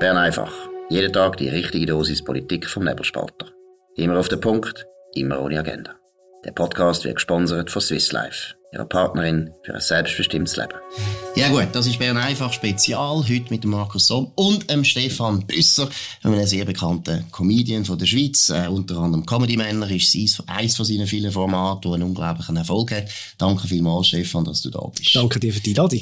[0.00, 0.50] Bern einfach.
[0.88, 3.48] Jeden Tag die richtige Dosis Politik vom Nebelspalter.
[3.96, 5.94] Immer auf den Punkt, immer ohne Agenda.
[6.42, 10.72] Der Podcast wird gesponsert von Swiss Life, ihrer Partnerin für ein selbstbestimmtes Leben.
[11.36, 15.46] Ja gut, das ist Bern einfach Spezial, heute mit dem Markus Somm und dem Stefan
[15.46, 15.90] Büsser,
[16.22, 20.76] einem sehr bekannten Comedian von der Schweiz, äh, unter anderem Comedy Männer, ist eins, eins
[20.76, 23.10] von seinen vielen Formaten, das einen unglaublichen Erfolg hat.
[23.36, 25.14] Danke vielmals, Stefan, dass du da bist.
[25.14, 26.00] Danke dir für die Einladung.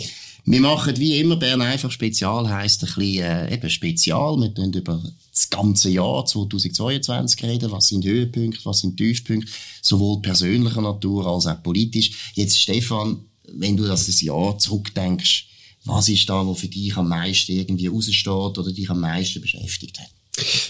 [0.50, 4.34] Wir machen wie immer Bern einfach Spezial, heisst ein bisschen äh, eben Spezial.
[4.38, 7.70] Wir reden über das ganze Jahr 2022 reden.
[7.70, 12.32] Was sind Höhepunkte, was sind Tiefpunkte, sowohl persönlicher Natur als auch politisch.
[12.34, 15.48] Jetzt, Stefan, wenn du das Jahr zurückdenkst,
[15.84, 19.98] was ist da, was für dich am meisten irgendwie raussteht oder dich am meisten beschäftigt
[19.98, 20.17] hat?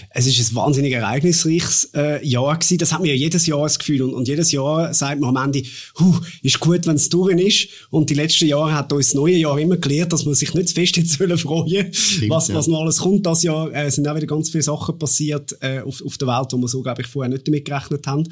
[0.09, 2.77] Es ist ein wahnsinnig ereignisreiches äh, Jahr gewesen.
[2.77, 4.01] Das hat mir ja jedes Jahr das Gefühl.
[4.01, 5.63] Und, und jedes Jahr sagt man am Ende,
[5.99, 7.69] huh, ist gut, wenn es durch ist.
[7.89, 10.69] Und die letzten Jahre hat uns das neue Jahr immer gelehrt, dass man sich nicht
[10.69, 12.55] zu fest jetzt freuen Stimmt, was, ja.
[12.55, 13.73] was noch alles kommt das Jahr.
[13.73, 16.67] Äh, sind auch wieder ganz viele Sachen passiert äh, auf, auf der Welt, wo wir
[16.67, 18.23] so, glaube ich, vorher nicht damit gerechnet haben.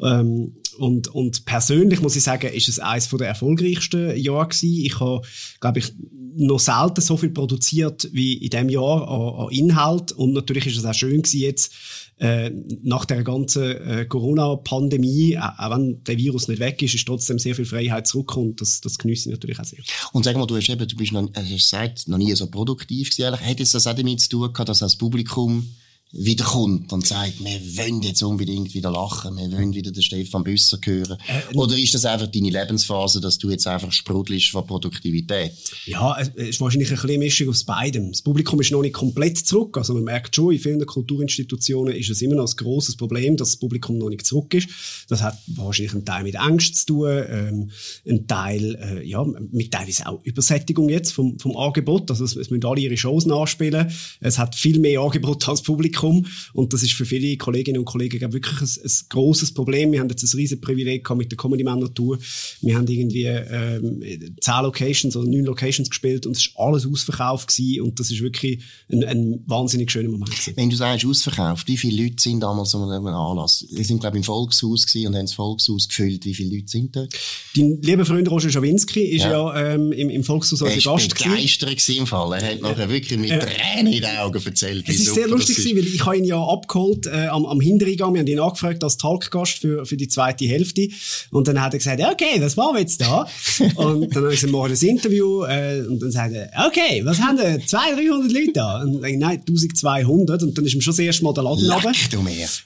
[0.00, 4.84] Ähm, und, und persönlich muss ich sagen, ist es eines der erfolgreichsten Jahre gewesen.
[4.84, 5.22] Ich habe,
[5.60, 5.92] glaube ich,
[6.34, 10.12] noch selten so viel produziert wie in dem Jahr an, an Inhalt.
[10.12, 11.72] Und natürlich ist es auch schön gewesen jetzt,
[12.18, 12.50] äh,
[12.82, 17.54] nach der ganzen äh, Corona-Pandemie, auch wenn der Virus nicht weg ist, ist trotzdem sehr
[17.54, 18.54] viel Freiheit zurückgekommen.
[18.56, 19.80] Das, das genieße ich natürlich auch sehr.
[20.12, 23.10] Und sag mal, du hast eben, du bist noch, hast gesagt, noch nie so produktiv
[23.10, 23.34] gewesen.
[23.34, 25.68] Hätte es das auch damit zu tun gehabt, dass das Publikum
[26.14, 30.44] wieder kommt und sagt, wir wollen jetzt unbedingt wieder lachen, wir wollen wieder den Stefan
[30.44, 31.16] Büsser hören?
[31.26, 35.52] Äh, Oder ist das einfach deine Lebensphase, dass du jetzt einfach sprudelst von Produktivität?
[35.86, 38.12] Ja, es ist wahrscheinlich ein bisschen Mischung aus beidem.
[38.12, 39.78] Das Publikum ist noch nicht komplett zurück.
[39.78, 43.52] Also man merkt schon, in vielen Kulturinstitutionen ist es immer noch ein grosses Problem, dass
[43.52, 44.68] das Publikum noch nicht zurück ist.
[45.08, 47.70] Das hat wahrscheinlich einen Teil mit Angst zu tun, ähm,
[48.06, 52.10] ein Teil äh, ja, mit teilweise auch Übersättigung jetzt vom, vom Angebot.
[52.10, 53.90] Also es, es müssen alle ihre Shows nachspielen.
[54.20, 56.26] Es hat viel mehr Angebot als Publikum Publikum.
[56.52, 59.92] Und das ist für viele Kolleginnen und Kollegen wirklich ein, ein grosses Problem.
[59.92, 62.18] Wir haben jetzt ein riesen Privileg mit der Comedy Männer Tour.
[62.60, 64.02] Wir haben irgendwie ähm,
[64.40, 67.82] zehn Locations oder neun Locations gespielt und es ist alles ausverkauft gewesen.
[67.82, 68.60] Und das ist wirklich
[68.90, 70.54] ein, ein wahnsinnig schöner Moment gewesen.
[70.56, 73.66] Wenn du sagst ausverkauft, wie viele Leute sind damals an einem Anlass?
[73.70, 76.24] Wir sind glaube ich im Volkshaus gewesen und haben das Volkshaus gefüllt.
[76.24, 77.12] Wie viele Leute sind dort?
[77.56, 81.22] Dein lieber Freund Roger Schawinski ist ja, ja ähm, im, im Volkshaus als Gast.
[81.22, 82.32] Er war im Fall.
[82.40, 84.88] Er hat nachher wirklich mit Tränen in den Augen erzählt.
[84.88, 88.14] Es ist sehr lustig gewesen, weil ich habe ihn ja abgeholt äh, am, am Hintereingang.
[88.14, 90.88] Wir haben ihn angefragt als Talkgast für, für die zweite Hälfte.
[91.30, 93.26] Und dann hat er gesagt, okay, was machen wir jetzt da?
[93.76, 97.38] und dann haben wir morgen ein Interview äh, und dann sagt er, okay, was haben
[97.38, 97.60] wir?
[97.64, 98.82] 200, 300 Leute da?
[98.82, 100.42] Und dann, nein, 1200.
[100.42, 101.92] Und dann ist ihm schon das erste Mal der Laden runter.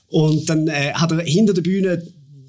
[0.09, 2.03] Und dann äh, hat er hinter der Bühne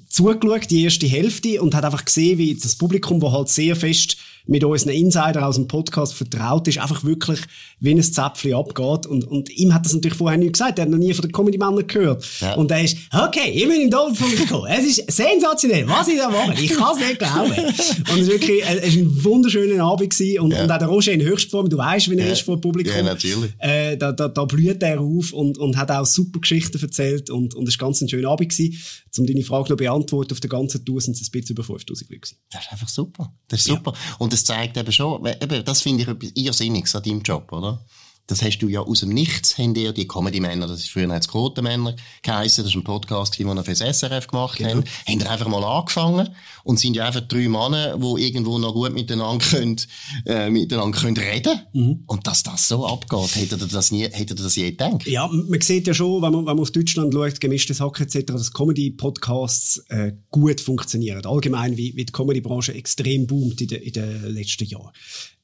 [0.08, 4.16] zugeschaut, die erste Hälfte, und hat einfach gesehen, wie das Publikum, das halt sehr fest
[4.48, 7.40] mit unseren Insider aus dem Podcast vertraut ist, einfach wirklich
[7.80, 9.06] wie ein Zäpfchen abgeht.
[9.06, 10.78] Und, und ihm hat das natürlich vorher nicht gesagt.
[10.78, 12.26] Er hat noch nie von den Comedy-Männern gehört.
[12.40, 12.54] Ja.
[12.54, 14.66] Und er ist, okay, ich bin im Doppelpunkt gekommen.
[14.70, 16.54] Es ist sensationell, was ich da mache.
[16.54, 17.52] Ich kann es nicht glauben.
[17.52, 20.40] Und es ist wirklich, es ist ein wunderschöner Abend gewesen.
[20.40, 20.64] Und, ja.
[20.64, 22.32] und auch der Roger in Höchstform, du weißt, wie er ja.
[22.32, 22.96] ist vor dem Publikum.
[22.96, 23.52] Ja, natürlich.
[23.58, 27.28] Äh, da, da, da blüht er auf und, und hat auch super Geschichten erzählt.
[27.28, 28.78] Und, und es war ganz ein schöner Abend gewesen.
[29.18, 32.08] Um deine Frage noch beantworten, auf der ganzen Tour sind es ein bisschen über 5000
[32.08, 32.36] Leute gewesen.
[32.50, 33.34] Das ist einfach super.
[33.48, 33.92] Das ist super.
[34.18, 37.80] Und das zeigt eben schon, eben, das finde ich etwas Irrsinniges an deinem Job, oder?
[38.28, 41.28] Das hast du ja aus dem Nichts, haben dir die Comedy-Männer, das ist früher als
[41.28, 44.70] Quotenmänner geheissen, das ist ein Podcast, den wir für das SRF gemacht genau.
[44.70, 46.28] haben, haben einfach mal angefangen
[46.62, 49.80] und sind ja einfach drei Männer, die irgendwo noch gut miteinander können,
[50.26, 52.04] äh, miteinander können reden mhm.
[52.06, 55.06] und dass das so abgeht, hätte ihr das nie, hätte ihr das je gedacht?
[55.06, 58.26] Ja, man sieht ja schon, wenn man, wenn man auf Deutschland schaut, gemischtes Hack etc.,
[58.26, 61.24] dass Comedy-Podcasts äh, gut funktionieren.
[61.24, 64.92] Allgemein, wie, wie die Comedy-Branche extrem boomt in den, in den letzten Jahren.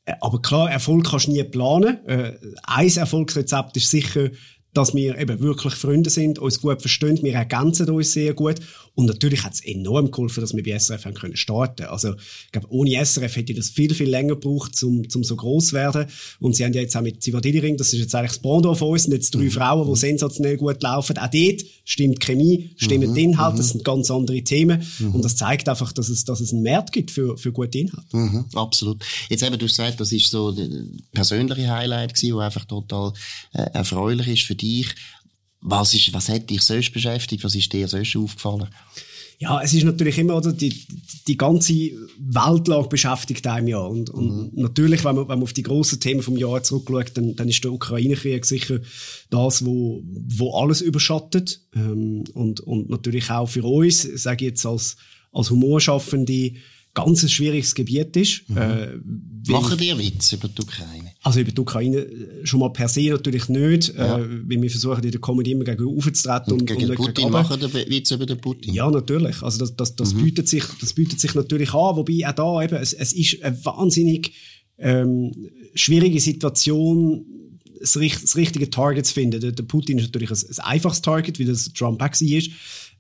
[0.05, 2.07] Äh, aber klar, Erfolg kannst du nie planen.
[2.07, 4.31] Äh, ein Erfolgsrezept ist sicher,
[4.73, 8.61] dass wir eben wirklich Freunde sind, uns gut verstehen, wir ergänzen uns sehr gut
[8.97, 11.87] und natürlich hat es enorm geholfen, dass wir bei SRF haben können starten.
[11.87, 15.73] Also, ich glaube, ohne SRF hätte das viel, viel länger gebraucht, um, zum so groß
[15.73, 16.07] werden.
[16.39, 18.91] Und sie haben ja jetzt auch mit Zivadiliring, das ist jetzt eigentlich das Pendant von
[18.91, 19.51] uns, sind jetzt drei mhm.
[19.51, 21.19] Frauen, die sensationell gut laufen.
[21.19, 23.15] Auch dort stimmt Chemie, stimmen mhm.
[23.15, 23.73] die Inhalte, das mhm.
[23.73, 24.87] sind ganz andere Themen.
[25.01, 25.17] Mhm.
[25.17, 28.17] Und das zeigt einfach, dass es, dass es einen Markt gibt für, für gute Inhalte.
[28.17, 29.05] Mhm, absolut.
[29.29, 30.69] Jetzt eben, du hast gesagt, das ist so der
[31.13, 33.13] persönliche Highlight gewesen, der einfach total
[33.55, 34.95] äh, erfreulich ist für dich.
[35.67, 37.43] Was, ist, was hat dich sonst beschäftigt?
[37.43, 38.69] Was ist dir sonst aufgefallen?
[39.39, 40.87] Ja, es ist natürlich immer, oder, die,
[41.27, 41.73] die ganze
[42.19, 43.79] Weltlage beschäftigt einem ja.
[43.79, 44.63] Und, und mhm.
[44.63, 47.65] natürlich, wenn man, wenn man auf die grossen Themen vom Jahr zurückschaut, dann, dann ist
[47.65, 48.81] der Ukraine-Krieg sicher
[49.31, 51.63] das, wo, wo alles überschattet.
[51.75, 54.97] Ähm, und, und natürlich auch für uns, sage ich jetzt als,
[55.33, 56.53] als Humorschaffende,
[56.95, 58.49] ganz ein schwieriges Gebiet ist.
[58.49, 58.57] Mhm.
[58.57, 58.89] Äh,
[59.47, 61.11] Machen die Witze über die Ukraine?
[61.23, 64.19] Also über die Ukraine äh, schon mal per se natürlich nicht, ja.
[64.19, 66.53] äh, weil wir versuchen in der Comedy immer gegen aufzutreten.
[66.53, 68.73] Und, und gegen und Putin machen die Witze über den Putin?
[68.73, 69.43] Ja, natürlich.
[69.43, 70.25] Also das, das, das, mhm.
[70.25, 73.63] bietet, sich, das bietet sich natürlich an, wobei auch da eben, es, es ist eine
[73.65, 74.33] wahnsinnig
[74.79, 75.33] ähm,
[75.75, 77.27] schwierige Situation,
[77.85, 79.41] das, das, richtige Target zu finden.
[79.41, 82.51] Der, der Putin ist natürlich ein, ein, einfaches Target, wie das Trump auch ist.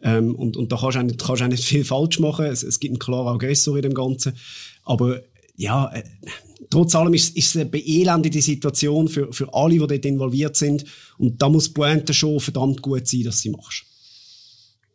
[0.02, 2.46] Ähm, und, und da kannst du, auch nicht, kannst auch nicht viel falsch machen.
[2.46, 4.34] Es, es gibt einen klaren Aggressor in dem Ganzen.
[4.84, 5.22] Aber
[5.56, 6.02] ja, äh,
[6.70, 10.84] trotz allem ist, ist es eine beelendete Situation für, für alle, die dort involviert sind.
[11.19, 13.84] Und da muss Pointe schon verdammt gut sein, dass sie machst.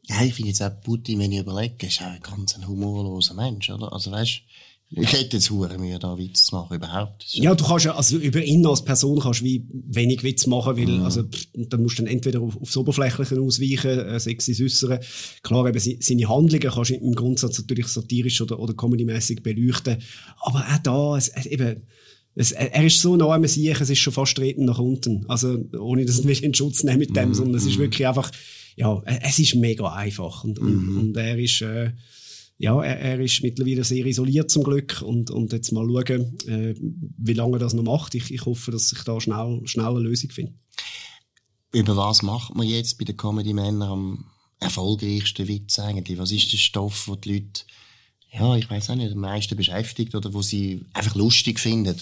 [0.07, 3.69] Ja, ich finde jetzt auch Putin, wenn ich überlege, ist auch ein ganz humorloser Mensch,
[3.69, 3.93] oder?
[3.93, 4.41] Also weißt
[4.91, 7.23] ich hätte jetzt hure Mühe, da Witz zu machen, überhaupt.
[7.33, 10.77] Ja, du kannst ja, also über ihn als Person kannst du wie wenig Witz machen,
[10.77, 11.03] weil, mm.
[11.03, 14.99] also, dann musst du dann entweder auf, aufs Oberflächliche ausweichen, äh, sexy äußern.
[15.43, 19.97] Klar, eben, seine Handlungen kannst du im Grundsatz natürlich satirisch oder, oder comedymäßig beleuchten.
[20.41, 21.83] Aber auch da, es, eben,
[22.33, 25.23] es, er ist so nah am Sieg, es ist schon fast treten nach unten.
[25.27, 27.33] Also, ohne dass wir in Schutz nehmen mit dem, mm.
[27.35, 27.83] sondern es ist mhm.
[27.83, 28.31] wirklich einfach,
[28.75, 30.43] ja, es ist mega einfach.
[30.43, 30.65] Und, mm.
[30.65, 30.99] und, mhm.
[30.99, 31.91] und er ist, äh,
[32.59, 36.75] ja, er, er, ist mittlerweile sehr isoliert zum Glück und, und jetzt mal schauen, äh,
[36.77, 38.15] wie lange er das noch macht.
[38.15, 40.53] Ich, ich hoffe, dass ich da schnell, schnell eine Lösung finde.
[41.71, 44.25] Über was macht man jetzt bei den Comedy-Männern am
[44.59, 46.17] erfolgreichsten Witz eigentlich?
[46.17, 47.63] Was ist der Stoff, wo die Leute
[48.31, 51.99] ja, ich weiß auch nicht, am meisten beschäftigt oder wo sie einfach lustig finden.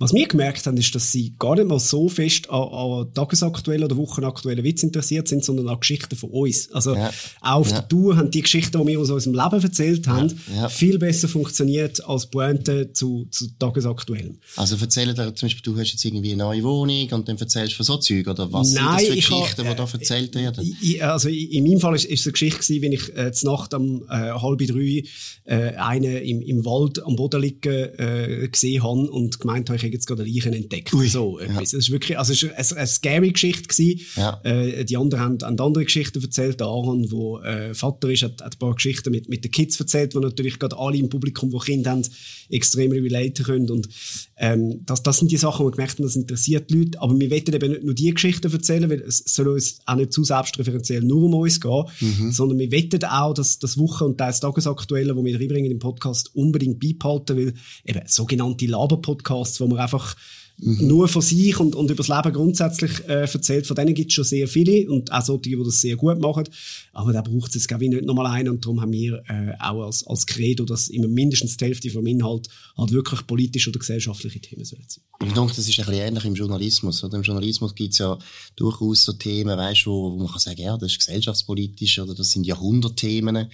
[0.00, 3.84] Was wir gemerkt haben, ist, dass sie gar nicht mal so fest an, an tagesaktuellen
[3.84, 6.72] oder wochenaktuellen Witz interessiert sind, sondern an Geschichten von uns.
[6.72, 7.10] Also ja.
[7.42, 7.80] auch auf ja.
[7.80, 10.70] der Tour haben die Geschichten, die wir aus unserem Leben erzählt haben, ja.
[10.70, 14.38] viel besser funktioniert als Pointe zu, zu tagesaktuellem.
[14.56, 17.72] Also erzählen dir zum Beispiel, du hast jetzt irgendwie eine neue Wohnung und dann erzählst
[17.72, 20.76] du von so Zeug oder was Nein, sind das für Geschichten, die da erzählt werden?
[20.80, 23.74] Ich, also in meinem Fall ist, ist es eine Geschichte gewesen, wenn ich äh, Nacht
[23.74, 25.04] um äh, halb drei
[25.44, 29.89] äh, einen im, im Wald am Boden liegen äh, gesehen habe und gemeint habe, ich
[29.90, 30.92] hätte jetzt gerade eine Leiche entdeckt.
[30.94, 31.58] Ui, so, ja.
[31.58, 34.00] Das ist wirklich, also es war eine, eine scary Geschichte gewesen.
[34.16, 34.40] Ja.
[34.44, 36.60] Äh, die anderen haben, haben andere Geschichten erzählt.
[36.60, 39.78] Der Aaron, wo äh, Vater ist, hat, hat ein paar Geschichten mit, mit den Kids
[39.78, 42.02] erzählt, wo natürlich gerade alle im Publikum, die Kinder haben,
[42.48, 43.70] extrem relaten können.
[43.70, 43.88] Und
[44.36, 47.00] ähm, das, das sind die Sachen, wo wir gemerkt haben, das interessiert die Leute.
[47.00, 50.12] Aber wir wollen eben nicht nur die Geschichten erzählen, weil es soll uns auch nicht
[50.12, 52.32] zu selbstreferenziell nur um uns gehen, mhm.
[52.32, 56.34] sondern wir wollen auch, dass das Woche- und das Tagesaktuelle, wo wir reinbringen im Podcast,
[56.34, 57.54] unbedingt beibehalten, weil
[57.84, 60.16] eben sogenannte Laber-Podcasts, wo man einfach
[60.58, 60.86] mhm.
[60.86, 63.66] nur von sich und, und über das Leben grundsätzlich äh, erzählt.
[63.66, 66.44] Von denen gibt es schon sehr viele und auch solche, die das sehr gut machen.
[66.92, 69.52] Aber da braucht es jetzt, glaube ich, nicht nochmal einen und darum haben wir äh,
[69.58, 73.78] auch als, als Credo, dass immer mindestens die Hälfte vom Inhalt halt wirklich politische oder
[73.78, 75.04] gesellschaftliche Themen sollen sein.
[75.24, 77.04] Ich denke, das ist ein bisschen ähnlich im Journalismus.
[77.04, 77.16] Oder?
[77.16, 78.18] Im Journalismus gibt es ja
[78.56, 82.30] durchaus so Themen, weißt, wo, wo man kann sagen, ja, das ist gesellschaftspolitisch oder das
[82.30, 83.50] sind Jahrhundertthemen.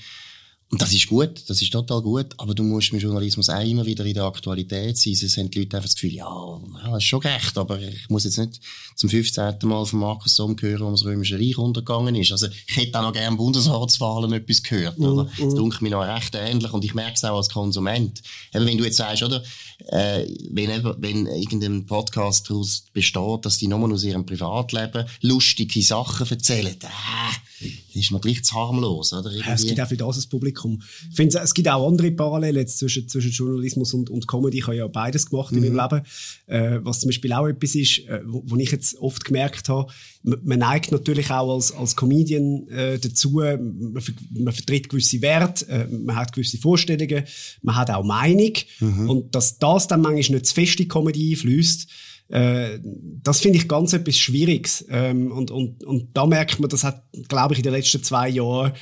[0.69, 3.87] Und das ist gut, das ist total gut, aber du musst im Journalismus auch immer
[3.87, 5.13] wieder in der Aktualität sein.
[5.13, 8.25] Es haben die Leute einfach das Gefühl, ja, ja, ist schon recht, aber ich muss
[8.25, 8.61] jetzt nicht
[8.97, 9.55] zum 15.
[9.63, 12.33] Mal von Markus Somm hören, um das Römische Reich untergegangen ist.
[12.33, 15.25] Also ich hätte auch noch gerne Bundesratswahlen etwas gehört, oder?
[15.25, 18.21] Mm, Das dunkelt mir noch recht ähnlich und ich merke es auch als Konsument.
[18.53, 19.45] Eben, wenn du jetzt sagst, oder,
[19.89, 26.29] äh, wenn, wenn irgendein Podcast daraus besteht, dass die nur aus ihrem Privatleben lustige Sachen
[26.29, 29.31] erzählen, äh, ist man gleich zu harmlos, oder?
[29.31, 30.83] Ja, es gibt auch für das ein Publikum.
[31.11, 34.59] Ich finde, es gibt auch andere Parallelen jetzt zwischen, zwischen Journalismus und, und Comedy.
[34.59, 35.65] Ich habe ja beides gemacht mhm.
[35.65, 35.97] in meinem mhm.
[35.97, 36.77] Leben.
[36.77, 39.91] Äh, was zum Beispiel auch etwas ist, äh, wo, wo, ich jetzt oft gemerkt habe,
[40.23, 45.67] man, man neigt natürlich auch als, als Comedian äh, dazu, man, man vertritt gewisse Werte,
[45.69, 47.25] äh, man hat gewisse Vorstellungen,
[47.63, 48.53] man hat auch Meinung.
[48.81, 49.11] Mhm.
[49.11, 51.89] Und dass das dann manchmal nicht zu fest in Comedy einfließt,
[52.29, 54.85] äh, das finde ich ganz etwas Schwieriges.
[54.89, 58.29] Ähm, und, und, und da merkt man, das hat, glaube ich, in den letzten zwei
[58.29, 58.73] Jahren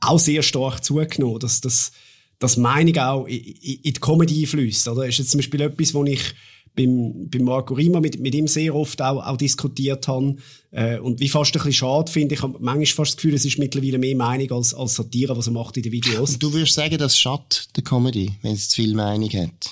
[0.00, 1.92] auch sehr stark zugenommen, dass das
[2.38, 4.88] dass Meinung auch in, in die Comedy einfließt.
[4.88, 6.34] Oder ist jetzt zum Beispiel etwas, wo ich
[6.76, 10.36] beim, beim Marco Rima mit, mit ihm sehr oft auch, auch diskutiert habe.
[10.72, 13.44] Äh, und wie fast ein bisschen schade finde, ich habe manchmal fast das Gefühl, es
[13.44, 16.32] ist mittlerweile mehr Meinung als, als Satire, was er macht in den Videos.
[16.32, 19.70] Und du würdest sagen, das schadet der Comedy, wenn es zu viel Meinung hat?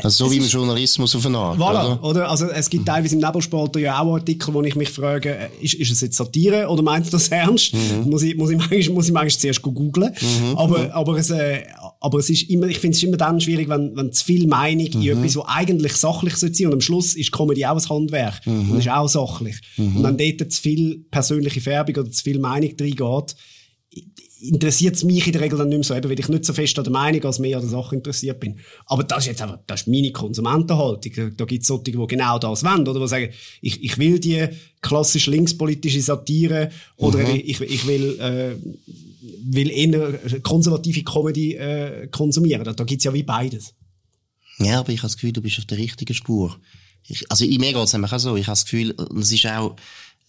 [0.00, 2.04] Also so wie im Journalismus auf eine Art, voilà, oder?
[2.04, 2.30] oder?
[2.30, 5.74] Also es gibt teilweise im Nebelspalter ja auch Artikel, wo ich mich frage, äh, ist,
[5.74, 7.74] ist es jetzt Satire oder meint er das ernst?
[7.74, 8.08] Mhm.
[8.08, 10.14] Muss, ich, muss, ich manchmal, muss ich manchmal zuerst googlen.
[10.18, 10.56] Mhm.
[10.56, 10.90] Aber, mhm.
[10.92, 11.64] aber, es, äh,
[12.00, 14.88] aber es ist immer, ich finde es immer dann schwierig, wenn, wenn zu viel Meinung
[14.94, 15.02] mhm.
[15.02, 18.46] in etwas, was eigentlich sachlich sein sollte und am Schluss ist Comedy auch ein Handwerk
[18.46, 18.70] mhm.
[18.70, 19.56] und ist auch sachlich.
[19.76, 19.96] Mhm.
[19.96, 23.36] Und wenn dort zu viel persönliche Färbung oder zu viel Meinung reingeht,
[24.42, 26.52] interessiert es mich in der Regel dann nicht mehr so, eben, weil ich nicht so
[26.52, 28.58] fest an der Meinung als mehr an der Sache interessiert bin.
[28.86, 31.12] Aber das ist jetzt einfach, das ist meine Konsumentenhaltung.
[31.14, 33.00] Da, da gibt es solche, die genau das wollen, oder?
[33.00, 33.30] Die sagen,
[33.60, 34.48] ich, ich will die
[34.80, 37.40] klassisch linkspolitische Satire, oder mhm.
[37.44, 38.56] ich, ich will, äh,
[39.44, 42.64] will eher konservative Comedy äh, konsumieren.
[42.64, 43.74] Da, da gibt's ja wie beides.
[44.58, 46.56] Ja, aber ich habe das Gefühl, du bist auf der richtigen Spur.
[47.06, 48.36] Ich, also in mir geht's nämlich auch so.
[48.36, 49.76] Ich habe das Gefühl, es ist auch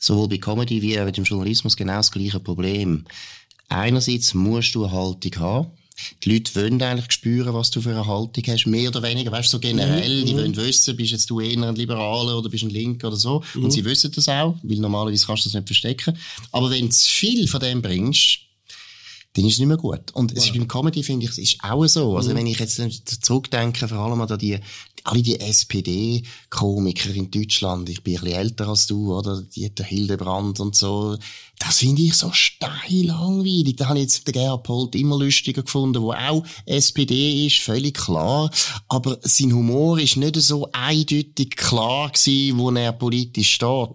[0.03, 3.05] sowohl bei Comedy wie auch im Journalismus genau das gleiche Problem.
[3.69, 5.67] Einerseits musst du eine Haltung haben.
[6.23, 9.49] Die Leute wollen eigentlich spüren, was du für eine Haltung hast, mehr oder weniger, weißt
[9.49, 10.25] du, so generell, Mhm.
[10.25, 13.43] die wollen wissen, bist jetzt du eher ein Liberaler oder bist ein Linker oder so.
[13.55, 16.17] Und sie wissen das auch, weil normalerweise kannst du das nicht verstecken.
[16.51, 18.39] Aber wenn du zu viel von dem bringst,
[19.35, 20.11] dann ist es nicht mehr gut.
[20.13, 22.17] Und es ist beim Comedy, finde ich, es ist auch so.
[22.17, 22.79] Also, wenn ich jetzt
[23.23, 24.59] zurückdenke, vor allem an die,
[25.05, 29.41] alle die SPD-Komiker in Deutschland, ich bin ein bisschen älter als du, oder?
[29.41, 31.17] Die, Hildebrand und so.
[31.65, 32.71] Das finde ich so steil
[33.05, 33.75] langweilig.
[33.77, 37.95] Da habe ich jetzt den Gerhard Polt immer lustiger gefunden, wo auch SPD ist, völlig
[37.95, 38.51] klar.
[38.89, 43.89] Aber sein Humor ist nicht so eindeutig klar gewesen, wo er politisch steht.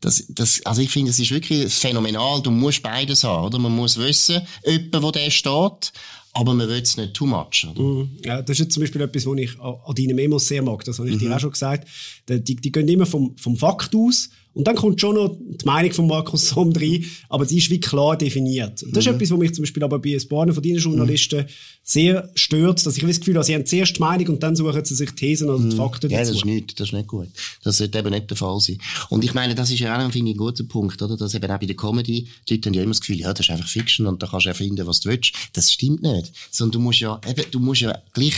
[0.00, 2.40] Das, das, also ich finde, es ist wirklich phänomenal.
[2.42, 3.58] Du musst beides haben, oder?
[3.58, 5.92] Man muss wissen, jemand, wo der steht,
[6.32, 7.66] aber man will es nicht too much?
[7.76, 8.08] Mhm.
[8.24, 10.84] Ja, das ist jetzt zum Beispiel etwas, was ich an, an deinen Memos sehr mag.
[10.84, 11.18] Das habe ich Mhm.
[11.18, 11.88] dir auch schon gesagt.
[12.28, 14.30] Die, die, die gehen immer vom, vom Fakt aus.
[14.52, 17.78] Und dann kommt schon noch die Meinung von Markus Somm rein, aber die ist wie
[17.78, 18.82] klar definiert.
[18.82, 19.10] Und das Mhm.
[19.12, 21.46] ist etwas, was mich zum Beispiel aber bei ein paar von deinen Journalisten
[21.84, 24.84] sehr stört, dass ich das Gefühl habe, sie haben zuerst die Meinung und dann suchen
[24.84, 26.12] sie sich Thesen oder die Fakten Mhm.
[26.12, 26.38] Ja, das dazu.
[26.40, 27.28] ist nicht, das ist nicht gut.
[27.62, 28.78] Das sollte eben nicht der Fall sein.
[29.08, 31.16] Und ich meine, das ist ja auch, finde ich, ein guter Punkt, oder?
[31.16, 33.46] Dass eben auch bei der Comedy, die Leute haben ja immer das Gefühl, ja, das
[33.46, 35.32] ist einfach Fiction und da kannst du erfinden, was du willst.
[35.52, 36.32] Das stimmt nicht.
[36.50, 38.34] Sondern du musst ja, eben, du musst ja gleich,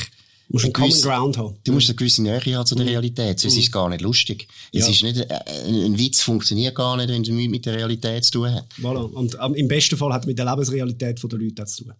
[0.48, 1.56] musst einen Common gewisse- Ground haben.
[1.64, 3.40] Du musst eine gewisse Nähe haben zu der Realität.
[3.40, 4.46] Sonst ist es gar nicht lustig.
[4.72, 4.90] Es Ja.
[4.92, 5.26] ist nicht, äh,
[5.66, 8.66] ein Witz funktioniert gar nicht, wenn nichts mit der Realität zu tun hat.
[8.80, 9.02] Voilà.
[9.12, 11.92] Und ähm, im besten Fall hat es mit der Lebensrealität der Leute zu tun.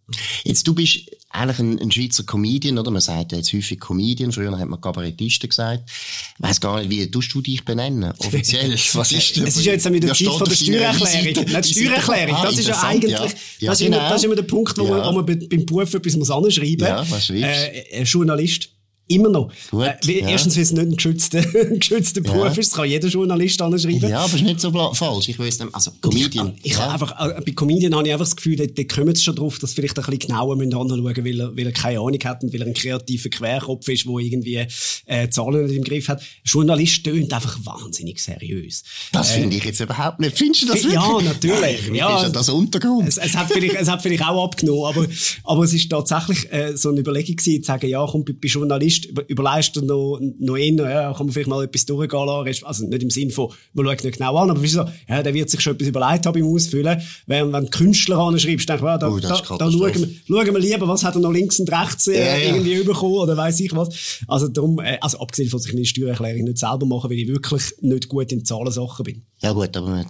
[0.45, 0.99] Jetzt, du bist
[1.31, 2.91] eigentlich ein, ein Schweizer Comedian, oder?
[2.91, 4.33] Man sagt ja jetzt häufig Comedian.
[4.33, 5.89] Früher hat man Kabarettisten gesagt.
[5.89, 8.13] Ich weiss gar nicht, wie tust du dich benennen?
[8.19, 8.71] Offiziell.
[8.95, 9.47] Was ist denn?
[9.47, 11.25] Es ist ja jetzt Wer die Zeit von der Steuererklärung.
[11.25, 12.35] Nicht die Steuererklärung.
[12.37, 13.25] Ah, Das ist ja eigentlich, ja.
[13.61, 14.09] Ja, das, ist immer, genau.
[14.11, 16.87] das ist immer der Punkt, wo, man, wo man bei- beim Beruf etwas muss anschreiben
[16.87, 17.35] Ja, was schreibst du?
[17.47, 18.07] äh, ein
[18.43, 18.82] Journalist.
[19.09, 19.53] Immer noch.
[19.71, 20.29] Gut, äh, ja.
[20.29, 22.33] Erstens, weil es nicht ein geschützter, geschützter Ja.
[22.33, 22.71] Beruf ist.
[22.73, 24.09] Das kann jeder Journalist anschreiben.
[24.09, 25.29] Ja, aber ist nicht so falsch.
[25.29, 26.55] Ich weiss nicht, also Comedian.
[26.63, 26.91] Ich, ich ja.
[26.91, 29.37] habe einfach, äh, bei Comedian habe ich einfach das Gefühl, da, da kommen sie schon
[29.37, 31.99] drauf, dass sie vielleicht ein bisschen genauer müssen anschauen müssen, weil er, weil er keine
[31.99, 34.67] Ahnung hat und weil er ein kreativer Querkopf ist, der irgendwie
[35.07, 36.23] äh, Zahlen nicht im Griff hat.
[36.45, 38.85] Journalist tönt einfach wahnsinnig seriös.
[39.13, 40.39] Das finde ich jetzt überhaupt nicht.
[40.39, 40.95] Findest du das wirklich?
[40.95, 41.87] Ja, natürlich.
[41.89, 42.17] Nein, Ja.
[42.17, 43.09] ist ja das Untergrund.
[43.09, 45.07] Es, es, hat vielleicht, es hat vielleicht auch abgenommen, aber,
[45.45, 48.49] aber es ist tatsächlich äh, so eine Überlegung gewesen, zu sagen, ja, komm, bei, bei
[48.93, 52.65] Journalist über, überleist du noch, noch eher, ja, kann man vielleicht mal etwas durchgehen lassen,
[52.65, 55.23] also nicht im Sinn von, man schaut nicht genau an, aber weißt du, so, ja,
[55.23, 58.83] der wird sich schon etwas überlegt haben beim Ausfüllen, während wenn du Künstler anschreibst, denkst
[58.83, 61.33] du, ja, da, Oh, da, da schauen, wir, schauen wir lieber, was hat er noch
[61.33, 62.55] links und rechts äh, Ja, ja.
[62.55, 64.21] irgendwie bekommen oder weiss ich was.
[64.27, 67.29] Also darum, äh, also abgesehen von, dass ich meine Steuererklärung nicht selber machen, weil ich
[67.29, 69.23] wirklich nicht gut in Zahlensachen bin.
[69.43, 70.05] Ja gut, aber wir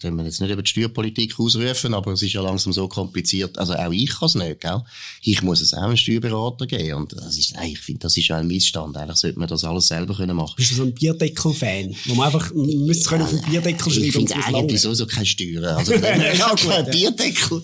[0.00, 3.58] können wir jetzt nicht über die Steuerpolitik ausrufen, aber es ist ja langsam so kompliziert.
[3.58, 4.82] Also auch ich kann es nicht, gell?
[5.22, 6.94] Ich muss es auch einem Steuerberater geben.
[6.94, 8.96] Und das ist, ich finde, das ist ja ein Missstand.
[8.96, 10.54] Eigentlich sollte man das alles selber können machen.
[10.56, 11.94] Bist du so ein Bierdeckel-Fan?
[12.06, 15.26] Wo man einfach, müsste können auf den Bierdeckel Ich schreiben und finde eigentlich sowieso keine
[15.26, 15.64] Steuern.
[15.64, 16.90] Also, ja, gut, kein.
[16.90, 17.62] Bierdeckel.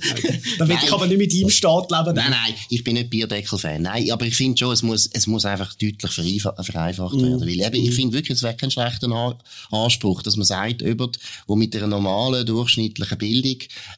[0.59, 2.14] Da will ich aber nicht mit deinem Staat leben.
[2.14, 3.82] Nein, nein, ich bin nicht Bierdeckel-Fan.
[3.82, 7.23] Nein, aber ich finde schon, es muss, es muss einfach deutlich vereinfa- vereinfacht Mhm.
[7.23, 7.40] werden.
[7.42, 9.35] Weil eben, ich finde wirklich, es wäre kein schlechter An
[9.70, 11.18] Anspruch, dass man sagt, jemand,
[11.49, 13.56] der mit einer normalen, durchschnittlichen Bildung,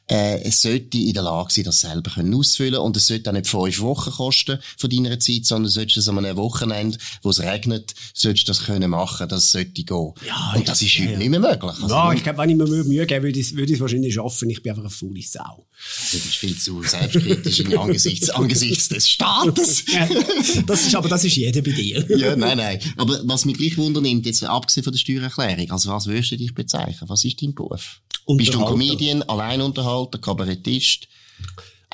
[0.09, 3.33] äh, es sollte in der Lage sein, das selber können ausfüllen und es sollte auch
[3.33, 7.39] nicht fünf Wochen kosten von deiner Zeit, sondern solltest es an einem Wochenende, wo es
[7.41, 10.13] regnet, solltest du das können machen, das sollte gehen.
[10.27, 11.17] Ja, und das ist heute ja.
[11.17, 11.71] nicht mehr möglich.
[11.81, 13.81] Also, Ja, ich glaube, wenn ich mir Mühe Mühe gebe, würde ich würde ich es
[13.81, 14.49] wahrscheinlich schaffen.
[14.49, 15.67] Ich bin einfach eine faule Sau.
[16.11, 19.85] Du bist viel zu selbstkritisch in angesichts, angesichts des Staates.
[19.93, 20.07] Ja,
[20.65, 22.05] das ist, aber das ist jeder bei dir.
[22.17, 22.79] ja, nein, nein.
[22.97, 26.53] Aber was mich gleich wundernimmt, jetzt abgesehen von der Steuererklärung, also was würdest du dich
[26.53, 27.09] bezeichnen?
[27.09, 28.01] Was ist dein Beruf?
[28.27, 28.65] Bist du ein.
[28.65, 31.07] Comedian, Alleinunterhalter, Kabarettist,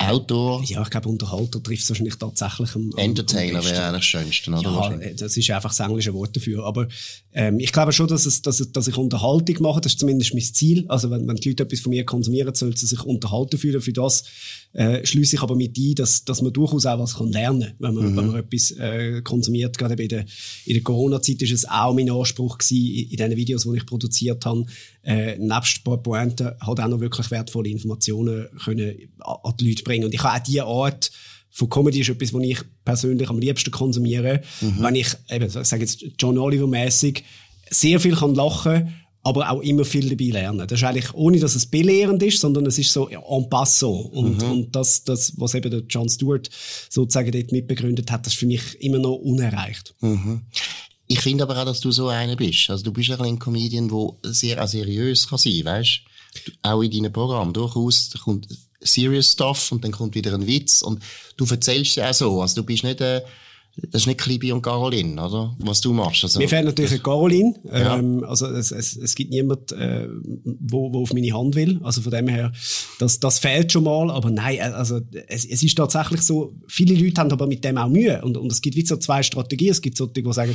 [0.00, 4.04] Autor, Ja, ich glaube, Unterhalter trifft es wahrscheinlich tatsächlich am, am Entertainer wäre eigentlich das
[4.04, 4.98] Schönste, oder?
[5.02, 6.64] Ja, das ist einfach das englische Wort dafür.
[6.64, 6.88] Aber
[7.32, 9.80] ähm, ich glaube schon, dass, es, dass, dass ich Unterhaltung mache.
[9.80, 10.86] Das ist zumindest mein Ziel.
[10.88, 13.80] Also wenn, wenn die Leute etwas von mir konsumieren, sollen sie sich unterhalten fühlen.
[13.82, 14.24] Für das
[14.72, 17.74] äh, schließe ich aber mit ein, dass, dass man durchaus auch was kann lernen kann,
[17.78, 19.76] wenn man, wenn man etwas äh, konsumiert.
[19.76, 20.24] Gerade bei der,
[20.64, 23.86] in der Corona-Zeit ist es auch mein Anspruch gewesen, in, in den Videos, die ich
[23.86, 24.64] produziert habe,
[25.02, 29.82] äh, nebst ein paar Pointen halt auch noch wirklich wertvolle Informationen können an, die Leute
[29.82, 30.04] bringen.
[30.04, 31.10] Und ich habe auch diese Art
[31.50, 34.42] von Comedy ist etwas, was ich persönlich am liebsten konsumiere.
[34.82, 37.24] Wenn ich, eben, ich sage jetzt John Oliver-mäßig,
[37.70, 40.66] sehr viel kann lachen, aber auch immer viel dabei lernen.
[40.66, 44.12] Das ist eigentlich, ohne dass es belehrend ist, sondern es ist so en passant.
[44.12, 46.48] Und, und das, das, was eben der John Stewart
[46.88, 49.94] sozusagen dort mitbegründet hat, das ist für mich immer noch unerreicht.
[51.12, 52.70] Ich finde aber auch, dass du so einer bist.
[52.70, 56.02] Also du bist ein, Comedian, der sehr seriös kann sein, weißt
[56.46, 56.52] du?
[56.62, 57.52] Auch in deinem Programm.
[57.52, 58.46] Durchaus, kommt,
[58.78, 61.02] serious stuff und dann kommt wieder ein Witz und
[61.36, 62.40] du erzählst ja auch so.
[62.40, 63.22] Also du bist nicht, äh,
[63.76, 65.56] das ist nicht Klibi und Caroline, oder?
[65.60, 66.24] Was du machst.
[66.24, 67.54] Also, Mir fehlt natürlich eine Caroline.
[67.70, 70.08] Ähm, Also es, es, es gibt niemand, äh,
[70.44, 71.80] wo, wo auf meine Hand will.
[71.82, 72.52] Also von dem her,
[72.98, 74.10] das, das fehlt schon mal.
[74.10, 77.78] Aber nein, äh, also es, es ist tatsächlich so, viele Leute haben aber mit dem
[77.78, 78.20] auch Mühe.
[78.22, 79.70] Und, und es gibt wie so zwei Strategien.
[79.70, 80.54] Es gibt solche, die sagen,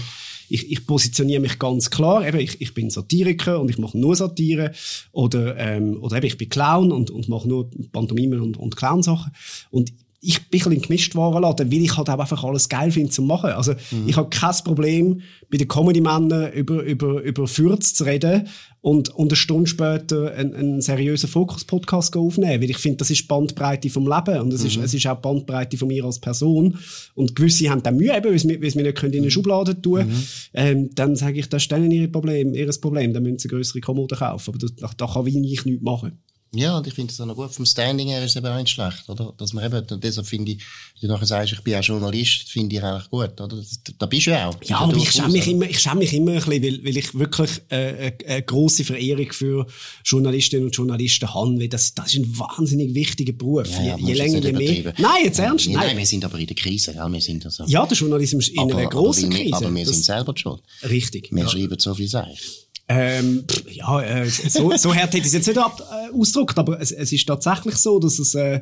[0.50, 4.16] ich, ich positioniere mich ganz klar, eben, ich, ich bin Satiriker und ich mache nur
[4.16, 4.74] Satire.
[5.12, 9.32] Oder, ähm, oder eben, ich bin Clown und, und mache nur Pantomime und, und Clownsachen.
[9.72, 9.94] Und
[10.26, 13.22] ich bin ein bisschen gemischt Warenladen, weil ich halt auch einfach alles geil finde zu
[13.22, 13.52] machen.
[13.52, 14.08] Also, mhm.
[14.08, 18.48] ich habe kein Problem, bei den Comedy-Männern über, über, über Fürz zu reden
[18.82, 22.62] und, und eine Stunde später einen, einen seriösen Fokus-Podcast aufnehmen.
[22.62, 24.68] Weil ich finde, das ist die Bandbreite vom Leben und es, mhm.
[24.68, 26.78] ist, es ist auch die Bandbreite von mir als Person.
[27.14, 29.80] Und gewisse haben dann Mühe, eben, weil sie, weil sie mich nicht in eine Schublade
[29.80, 30.24] tun mhm.
[30.54, 33.14] ähm, Dann sage ich, das ist dann ihr Problem, ihr Problem.
[33.14, 34.54] Dann müssen sie größere Kommode kaufen.
[34.54, 36.20] Aber da, da kann ich nichts machen.
[36.56, 37.52] Ja, und ich finde es auch noch gut.
[37.52, 39.34] Vom Standing her ist es eben auch nicht schlecht, oder?
[39.38, 40.58] Dass man eben, und deshalb finde ich,
[41.00, 43.56] wenn du nachher sagst, ich bin auch Journalist, finde ich eigentlich gut, oder?
[43.58, 44.56] Das, da bist du ja auch.
[44.64, 47.14] Ja, aber ich schäme mich immer, ich schäme mich immer ein bisschen, weil, weil ich
[47.14, 49.68] wirklich, äh, eine, eine grosse Verehrung für
[50.04, 53.70] Journalistinnen und Journalisten habe, weil das, das ist ein wahnsinnig wichtiger Beruf.
[53.72, 54.94] Ja, je, je länger, je mehr.
[54.98, 55.68] Nein, jetzt ernst?
[55.68, 55.88] Nein.
[55.88, 57.66] nein, wir sind aber in der Krise, ja, wir sind also.
[57.68, 59.56] Ja, der Journalismus ist in aber, einer grossen aber Krise.
[59.56, 60.62] Aber wir das, sind selber schuld.
[60.84, 61.32] Richtig.
[61.32, 61.50] Wir ja.
[61.50, 62.65] schreiben so viel Seich.
[62.88, 66.80] Ähm, ja, äh, so, so hart hätte ich es jetzt nicht ab, äh, ausgedrückt, aber
[66.80, 68.62] es, es ist tatsächlich so, dass es äh,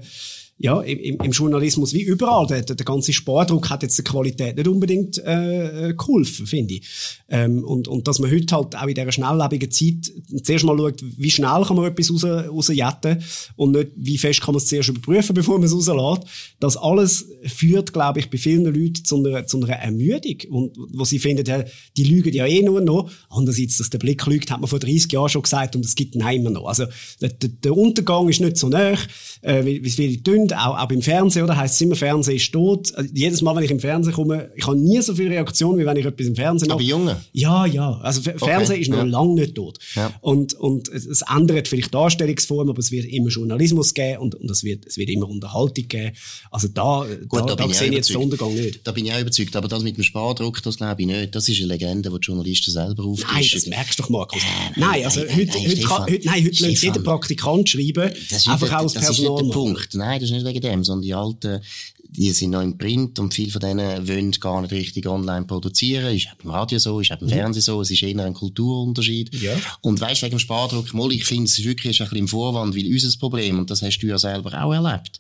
[0.58, 4.68] ja, im, im Journalismus wie überall, der, der, ganze Spardruck hat jetzt der Qualität nicht
[4.68, 6.88] unbedingt äh, geholfen, finde ich.
[7.28, 10.12] Ähm, und, und dass man heute halt auch in dieser schnelllebigen Zeit
[10.44, 13.24] zuerst mal schaut, wie schnell kann man etwas raus, rausjetten
[13.56, 16.28] und nicht, wie fest kann man es zuerst überprüfen, bevor man es rauslässt.
[16.60, 20.38] Das alles führt, glaube ich, bei vielen Leuten zu einer, zu einer Ermüdung.
[20.50, 21.66] Und wo sie finden,
[21.98, 23.12] die lügen ja eh nur noch.
[23.30, 26.16] Andererseits, dass der Blick lügt, hat man vor 30 Jahren schon gesagt und es gibt
[26.16, 26.68] nein immer noch.
[26.68, 26.86] Also
[27.22, 28.94] der, der Untergang ist nicht so nah,
[29.42, 31.58] äh, wie, wie viele tun auch, auch beim Fernsehen, oder?
[31.58, 32.94] Heisst es immer, Fernsehen ist tot.
[32.96, 35.86] Also, jedes Mal, wenn ich im Fernsehen komme, ich habe nie so viele Reaktionen, wie
[35.86, 36.76] wenn ich etwas im Fernsehen mache.
[36.76, 37.22] Aber Junge?
[37.32, 38.00] Ja, ja.
[38.02, 38.38] Also, okay.
[38.38, 39.04] Fernsehen ist noch ja.
[39.04, 39.80] lange nicht tot.
[39.96, 40.12] Ja.
[40.22, 44.64] Und, und es ändert vielleicht Darstellungsform, aber es wird immer Journalismus geben und, und es
[44.64, 46.16] wird, es wird immer Unterhaltung geben.
[46.52, 48.86] Also da, Gut, da, da, da sehe ich jetzt den Untergang nicht.
[48.86, 49.56] Da bin ich auch überzeugt.
[49.56, 51.36] Aber das mit dem Spardruck, das glaube ich nicht.
[51.36, 53.34] Das ist eine Legende, die die Journalisten selber auftischen.
[53.34, 54.42] Nein, das merkst du doch, Markus.
[54.42, 58.12] Äh, nein, also nein, heute, nein, heute, kann, heute, nein, heute lässt jeder Praktikant schreiben.
[58.30, 59.10] Das ist einfach aus Personal.
[59.10, 59.94] Das ist nicht der Punkt.
[59.94, 61.62] Nein, das nicht wegen dem, sondern die alten,
[62.10, 66.16] die sind noch im Print und viele von denen wollen gar nicht richtig online produzieren.
[66.16, 67.30] Ist beim Radio so, ist beim mhm.
[67.30, 69.34] Fernsehen so, es ist eher ein Kulturunterschied.
[69.42, 69.56] Ja.
[69.82, 72.76] Und weißt, wegen dem Spardruck, mal, ich finde, es ist wirklich ein bisschen im Vorwand,
[72.76, 75.20] weil unser Problem, und das hast du ja selber auch erlebt,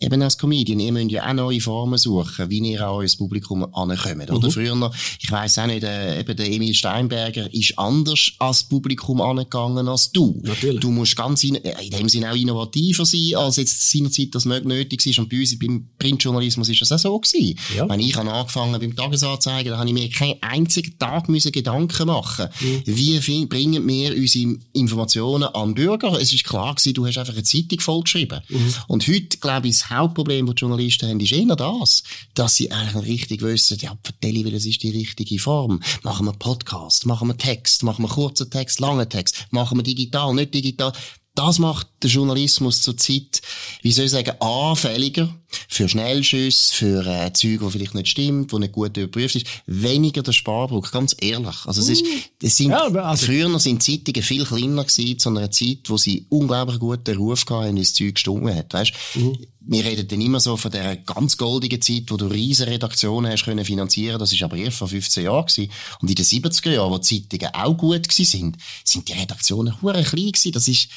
[0.00, 3.62] eben als Comedian, ihr müsst ja auch neue Formen suchen, wie ihr an euer Publikum
[3.74, 4.30] ankommt.
[4.30, 4.52] Oder mhm.
[4.52, 9.20] früher noch, ich weiss auch nicht, äh, eben der Emil Steinberger ist anders als Publikum
[9.20, 10.40] angegangen als du.
[10.42, 10.80] Natürlich.
[10.80, 14.44] Du musst ganz in, äh, in dem Sinne auch innovativer sein, als jetzt seinerzeit das
[14.44, 15.18] nötig ist.
[15.18, 17.58] Und bei uns beim Printjournalismus ist das auch so gewesen.
[17.76, 17.88] Ja.
[17.88, 22.48] Wenn ich angefangen beim Tagesanzeiger, da habe ich mir keinen einzigen Tag müssen Gedanken machen,
[22.60, 22.82] mhm.
[22.84, 26.18] wie bringen wir unsere Informationen an Bürger.
[26.20, 28.40] Es ist klar gewesen, du hast einfach eine Zeitung vollgeschrieben.
[28.48, 28.74] Mhm.
[28.88, 32.02] Und heute, glaube ich, Hauptproblem, das die Journalisten haben, ist eher das,
[32.34, 35.80] dass sie eigentlich richtig wissen, ja, erzähle das ist die richtige Form.
[36.02, 40.34] Machen wir Podcast, machen wir Text, machen wir kurzen Text, langen Text, machen wir digital,
[40.34, 40.92] nicht digital.
[41.34, 43.42] Das macht der Journalismus zurzeit,
[43.82, 45.34] wie soll ich sagen, anfälliger
[45.68, 49.46] für Schnellschüsse, für äh, Zeug, die vielleicht nicht stimmt, die nicht gut überprüft ist.
[49.66, 51.66] Weniger der Sparbruch, ganz ehrlich.
[51.66, 52.04] Also es ist,
[52.42, 56.26] es sind, ja, also, früher sind Zeitungen viel kleiner gewesen, zu einer Zeit, wo sie
[56.28, 58.72] unglaublich guten Ruf hatten, wie das Zeug gestummen hat.
[58.72, 58.92] Weißt?
[59.14, 59.38] Mhm.
[59.66, 63.44] Wir reden dann immer so von der ganz goldigen Zeit, wo du riesige Redaktionen hast
[63.44, 64.18] können finanzieren.
[64.18, 65.70] Das ist aber erst vor 15 Jahren gewesen.
[66.00, 69.80] Und in den 70er Jahren, wo die Zeitungen auch gut gewesen sind, sind die Redaktionen
[69.80, 70.52] hure klein gewesen.
[70.52, 70.88] Das ist,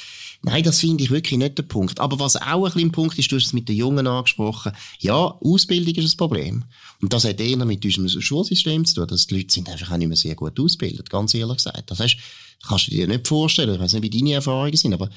[0.42, 1.98] Nein, das finde ich wirklich nicht der Punkt.
[1.98, 4.72] Aber was auch ein bisschen Punkt ist, du hast es mit den Jungen angesprochen.
[5.00, 6.64] Ja, Ausbildung ist ein Problem.
[7.02, 9.96] Und das hat eher mit unserem Schulsystem zu tun, dass die Leute sind einfach auch
[9.96, 11.90] nicht mehr sehr gut ausgebildet, ganz ehrlich gesagt.
[11.90, 12.16] Das heißt,
[12.66, 15.10] kannst du dir nicht vorstellen, ich weiß nicht, wie deine Erfahrungen sind, aber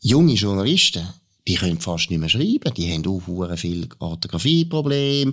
[0.00, 1.08] junge Journalisten,
[1.46, 2.74] die können fast nicht mehr schreiben.
[2.76, 5.32] Die haben auch viel Orthographieprobleme.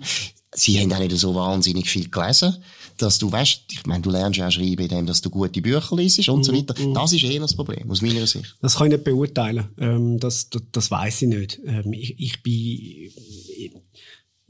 [0.53, 2.57] Sie haben auch nicht so wahnsinnig viel gelesen
[3.01, 5.95] dass du weißt, ich meine, du lernst ja auch schreiben, indem dass du gute Bücher
[5.95, 6.79] liest und so mhm, weiter.
[6.79, 6.93] Mm.
[6.93, 8.55] Das ist eher das Problem, aus meiner Sicht.
[8.61, 9.69] Das kann ich nicht beurteilen.
[9.79, 11.59] Ähm, das, das, das weiß ich nicht.
[11.65, 13.11] Ähm, ich, ich bin,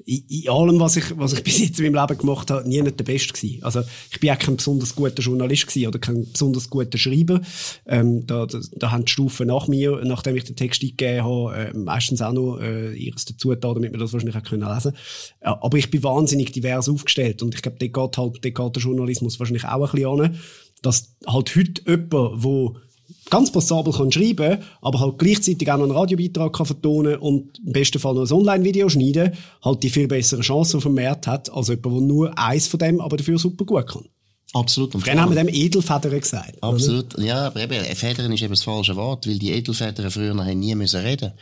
[0.05, 2.99] in, allem, was ich, was ich bis jetzt in meinem Leben gemacht habe, nie nicht
[2.99, 3.63] der Beste gewesen.
[3.63, 3.81] Also,
[4.11, 7.41] ich bin auch kein besonders guter Journalist gewesen oder kein besonders guter Schreiber.
[7.85, 11.55] Ähm, da, da, da haben die Stufen nach mir, nachdem ich den Text eingegeben habe,
[11.55, 14.93] äh, meistens auch noch äh, ihres dazu da, damit wir das wahrscheinlich auch können lesen
[15.43, 18.75] ja, Aber ich bin wahnsinnig divers aufgestellt und ich glaube, dort geht halt, dort geht
[18.75, 20.39] der Journalismus wahrscheinlich auch ein bisschen an,
[20.81, 22.77] dass halt heute jemand, wo
[23.29, 27.73] ganz passabel kann schreiben, aber halt gleichzeitig auch noch einen Radiobeitrag kann vertonen und im
[27.73, 31.51] besten Fall noch ein Online-Video schneiden, halt die viel bessere Chance auf dem Markt hat,
[31.51, 34.05] als jemand, der nur eins von dem aber dafür super gut kann.
[34.53, 34.95] Absolut.
[34.95, 36.61] Und Früher haben wir dem Edelfedern gesagt.
[36.61, 37.15] Absolut.
[37.15, 37.23] Oder?
[37.23, 40.73] Ja, aber eben, Federn ist eben das falsche Wort, weil die Edelfedern früher haben nie
[40.75, 41.33] müssen reden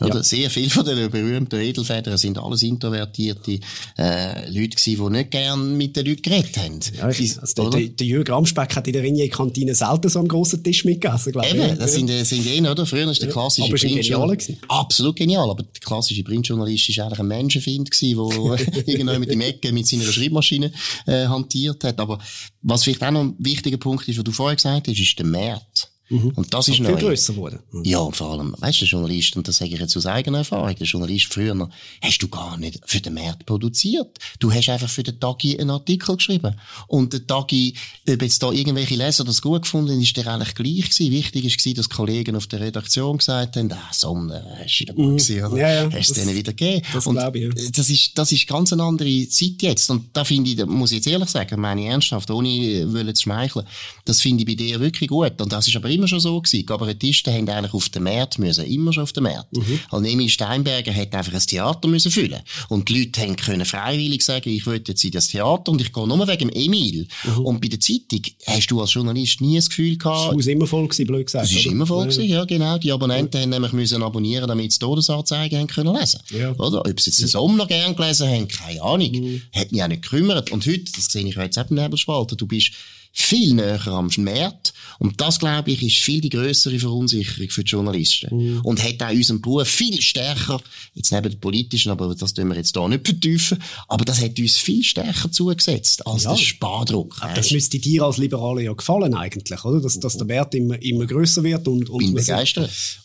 [0.00, 0.16] oder?
[0.16, 0.22] Ja.
[0.22, 3.58] Sehr viele von den berühmten Edelfedern sind alles introvertierte
[3.98, 6.80] äh, Leute gewesen, die nicht gern mit den Leuten geredet haben.
[6.96, 10.62] Ja, also der, der, der Jürgen Amspeck hat in der Rinje-Kantine selten so am grossen
[10.62, 11.54] Tisch mitgegessen, glaube ich.
[11.54, 12.86] Eben, das sind, sind eh, oder?
[12.86, 17.20] Früher ist der klassische ja, aber genial Absolut genial, aber der klassische Printjournalist war eigentlich
[17.20, 20.72] ein Menschenfind gewesen, der irgendwann mit dem Ecke mit seiner Schreibmaschine
[21.06, 21.98] äh, hantiert hat.
[21.98, 22.18] Aber
[22.62, 25.26] was vielleicht auch noch ein wichtiger Punkt ist, was du vorher gesagt hast, ist der
[25.26, 25.90] Markt.
[26.08, 26.30] Mhm.
[26.30, 27.58] Und das ist viel grösser geworden.
[27.70, 27.84] Mhm.
[27.84, 30.38] Ja, und vor allem, weißt du, der Journalist, und das sage ich jetzt aus eigener
[30.38, 31.68] Erfahrung, der Journalist früher,
[32.02, 34.18] hast du gar nicht für den Markt produziert.
[34.38, 36.54] Du hast einfach für den Tagi einen Artikel geschrieben.
[36.86, 37.74] Und der Tagi,
[38.08, 41.12] ob jetzt da irgendwelche Leser das gut gefunden haben, ist dir eigentlich gleich gewesen.
[41.12, 45.08] Wichtig ist dass Kollegen auf der Redaktion gesagt haben, ah, Sonne, hast du wieder mal
[45.08, 45.16] mhm.
[45.16, 45.56] gesehen, oder?
[45.56, 46.82] Ja, ja, hast du denen wieder gegeben.
[46.92, 47.70] Das glaube ich, ja.
[47.72, 49.90] Das ist, das ist ganz eine andere Zeit jetzt.
[49.90, 53.22] Und da finde ich, da muss ich jetzt ehrlich sagen, meine ich ernsthaft, ohne zu
[53.22, 53.66] schmeicheln,
[54.04, 55.40] das finde ich bei dir wirklich gut.
[55.40, 56.64] Und das ist aber immer schon so gewesen.
[56.64, 59.54] Kabarettisten haben eigentlich auf den Markt müssen, immer schon auf den Markt.
[59.54, 59.80] Mhm.
[59.90, 62.40] Und Emil Steinberger hat einfach ein Theater müssen füllen.
[62.68, 65.92] Und die Leute haben können freiwillig sagen, ich will jetzt in das Theater und ich
[65.92, 67.06] gehe nur wegen Emil.
[67.24, 67.38] Mhm.
[67.44, 70.38] Und bei der Zeitung hast du als Journalist nie das Gefühl gehabt.
[70.38, 71.46] Es war immer voll gewesen, blöd gesagt.
[71.46, 72.78] Es war immer voll gewesen, ja, genau.
[72.78, 73.42] Die Abonnenten ja.
[73.42, 76.20] haben nämlich müssen abonnieren, damit sie Todesanzeigen haben können lesen.
[76.30, 76.52] Ja.
[76.52, 76.80] Oder?
[76.80, 79.10] Ob sie jetzt den Sommer gern gelesen haben, keine Ahnung.
[79.10, 79.42] Mhm.
[79.52, 80.50] Hat mich auch nicht gekümmert.
[80.50, 82.72] Und heute, das sehe ich jetzt eben Nebelspalter, du bist
[83.12, 84.72] viel näher am Markt.
[84.98, 88.36] Und das, glaube ich, ist viel die größere Verunsicherung für die Journalisten.
[88.36, 88.60] Mhm.
[88.62, 90.60] Und hat auch unseren Beruf viel stärker,
[90.94, 94.38] jetzt neben der politischen, aber das tun wir jetzt hier nicht vertiefen, aber das hat
[94.38, 96.30] uns viel stärker zugesetzt als ja.
[96.30, 97.20] der Spardruck.
[97.34, 99.80] Das müsste dir als Liberale ja gefallen eigentlich, oder?
[99.80, 102.04] Dass, dass der Wert immer, immer größer wird und, und,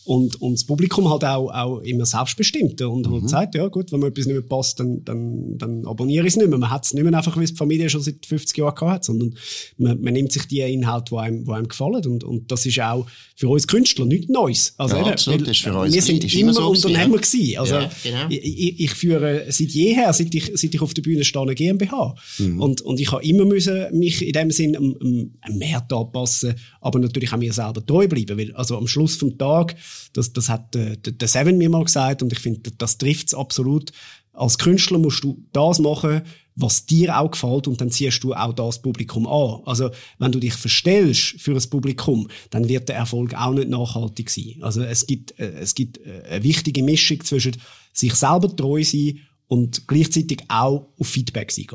[0.04, 3.28] und, und das Publikum halt auch, auch immer selbstbestimmter und mhm.
[3.28, 6.36] sagt, ja gut, wenn mir etwas nicht mehr passt, dann, dann, dann abonniere ich es
[6.36, 6.58] nicht mehr.
[6.58, 8.94] Man hat es nicht mehr einfach, wie es die Familie schon seit 50 Jahren gehabt
[8.94, 9.34] hat, sondern
[9.76, 12.04] man, man nimmt sich die Inhalte, die einem, die einem gefallen.
[12.06, 14.74] Und, und das ist auch für uns Künstler nichts Neues.
[14.76, 17.58] Also, ja, absolut, das ist für uns wir sind immer, so Unternehmer gewesen.
[17.58, 18.26] Also, ja, genau.
[18.28, 22.14] ich, ich, führe seit jeher, seit ich, seit ich auf der Bühne stehe, eine GmbH.
[22.38, 22.60] Mhm.
[22.60, 24.94] Und, und ich habe immer müssen mich in dem Sinn am,
[25.40, 28.38] am Markt anpassen, aber natürlich auch mir selber treu bleiben.
[28.38, 29.74] Weil, also am Schluss vom Tag,
[30.12, 33.34] das, das hat der, der Seven mir mal gesagt und ich finde, das trifft es
[33.34, 33.90] absolut.
[34.34, 36.22] Als Künstler musst du das machen,
[36.56, 39.62] was dir auch gefällt und dann ziehst du auch das Publikum an.
[39.64, 44.30] Also wenn du dich verstellst für ein Publikum, dann wird der Erfolg auch nicht nachhaltig
[44.30, 44.56] sein.
[44.60, 47.56] Also es gibt, äh, es gibt äh, eine wichtige Mischung zwischen
[47.92, 51.66] sich selber treu sein und gleichzeitig auch auf Feedback sein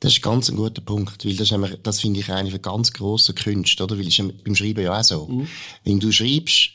[0.00, 1.52] Das ist ganz ein guter Punkt, weil das,
[1.82, 3.98] das finde ich eine ganz grosse Künste, oder?
[3.98, 5.26] Weil es ist beim Schreiben ja auch so.
[5.26, 5.46] Mhm.
[5.84, 6.70] Wenn du schreibst,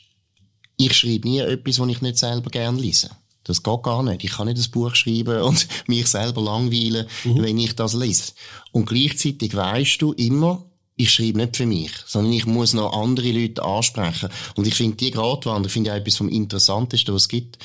[0.76, 3.10] ich schreibe nie etwas, was ich nicht selber gerne lese.
[3.46, 4.24] Das geht gar nicht.
[4.24, 7.42] Ich kann nicht ein Buch schreiben und mich selber langweilen, mhm.
[7.42, 8.32] wenn ich das lese.
[8.72, 10.64] Und gleichzeitig weißt du immer,
[10.98, 14.30] ich schreibe nicht für mich, sondern ich muss noch andere Leute ansprechen.
[14.54, 17.58] Und ich finde die Gratwanderung, finde ich auch etwas vom Interessantesten, was es gibt.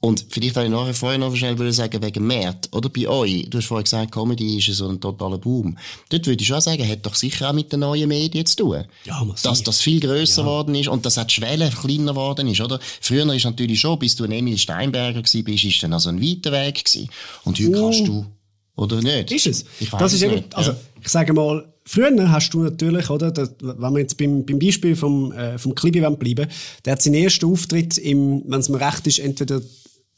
[0.00, 3.58] Und vielleicht wollte ich nachher vorher noch schnell sagen, wegen Mert, oder bei euch, du
[3.58, 5.78] hast vorhin gesagt, Comedy ist so ein totaler Boom.
[6.08, 8.84] Dort würde ich schon sagen, hat doch sicher auch mit den neuen Medien zu tun.
[9.04, 9.42] Ja, massiv.
[9.44, 10.80] Dass das viel grösser geworden ja.
[10.80, 12.80] ist und dass auch die Schwelle kleiner geworden ist, oder?
[13.00, 16.20] Früher ist natürlich schon, bis du ein Emil Steinberger gewesen bist, ist dann also ein
[16.20, 17.08] weiter Weg gewesen.
[17.44, 17.84] Und heute oh.
[17.84, 18.26] kannst du,
[18.74, 19.30] oder nicht?
[19.30, 19.64] Ist es?
[19.78, 23.30] Ich weiß das ist es eben, also, ich sage mal, Früher hast du natürlich, oder,
[23.30, 26.48] das, wenn wir jetzt beim, beim Beispiel vom, äh, vom Klibi bleiben,
[26.84, 29.60] der hat seinen ersten Auftritt im, wenn es mir recht ist, entweder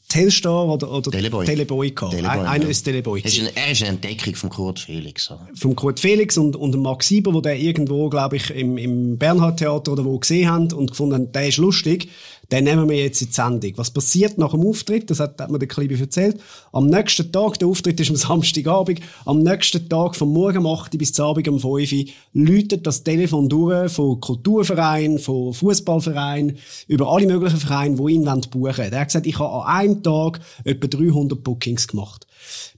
[0.07, 1.45] Telstar oder, oder Teleboy.
[1.45, 2.13] Teleboy gehabt.
[2.13, 2.69] Teleboy, Einer ja.
[2.69, 3.21] ist Teleboy.
[3.21, 5.31] Ist, eine, er ist eine Entdeckung von Kurt Felix.
[5.31, 5.47] Oder?
[5.55, 9.57] Vom Kurt Felix und, und Max Sieber, wo der irgendwo, glaube ich, im, im Bernhard
[9.57, 12.09] Theater oder wo gesehen haben und gefunden haben, der ist lustig
[12.51, 13.73] den nehmen wir jetzt in die Sendung.
[13.75, 15.09] Was passiert nach dem Auftritt?
[15.09, 16.39] Das hat, hat mir der Klibi erzählt.
[16.71, 20.97] Am nächsten Tag, der Auftritt ist am Samstagabend, am nächsten Tag vom Morgen um 8
[20.97, 27.11] bis zum Abend um 5 Uhr, läutet das Telefon durch von Kulturvereinen, von Fußballvereinen, über
[27.11, 28.91] alle möglichen Vereine, die ihn buchen wollen.
[28.91, 32.27] Der hat gesagt, ich habe an einem Tag etwa 300 Bookings gemacht.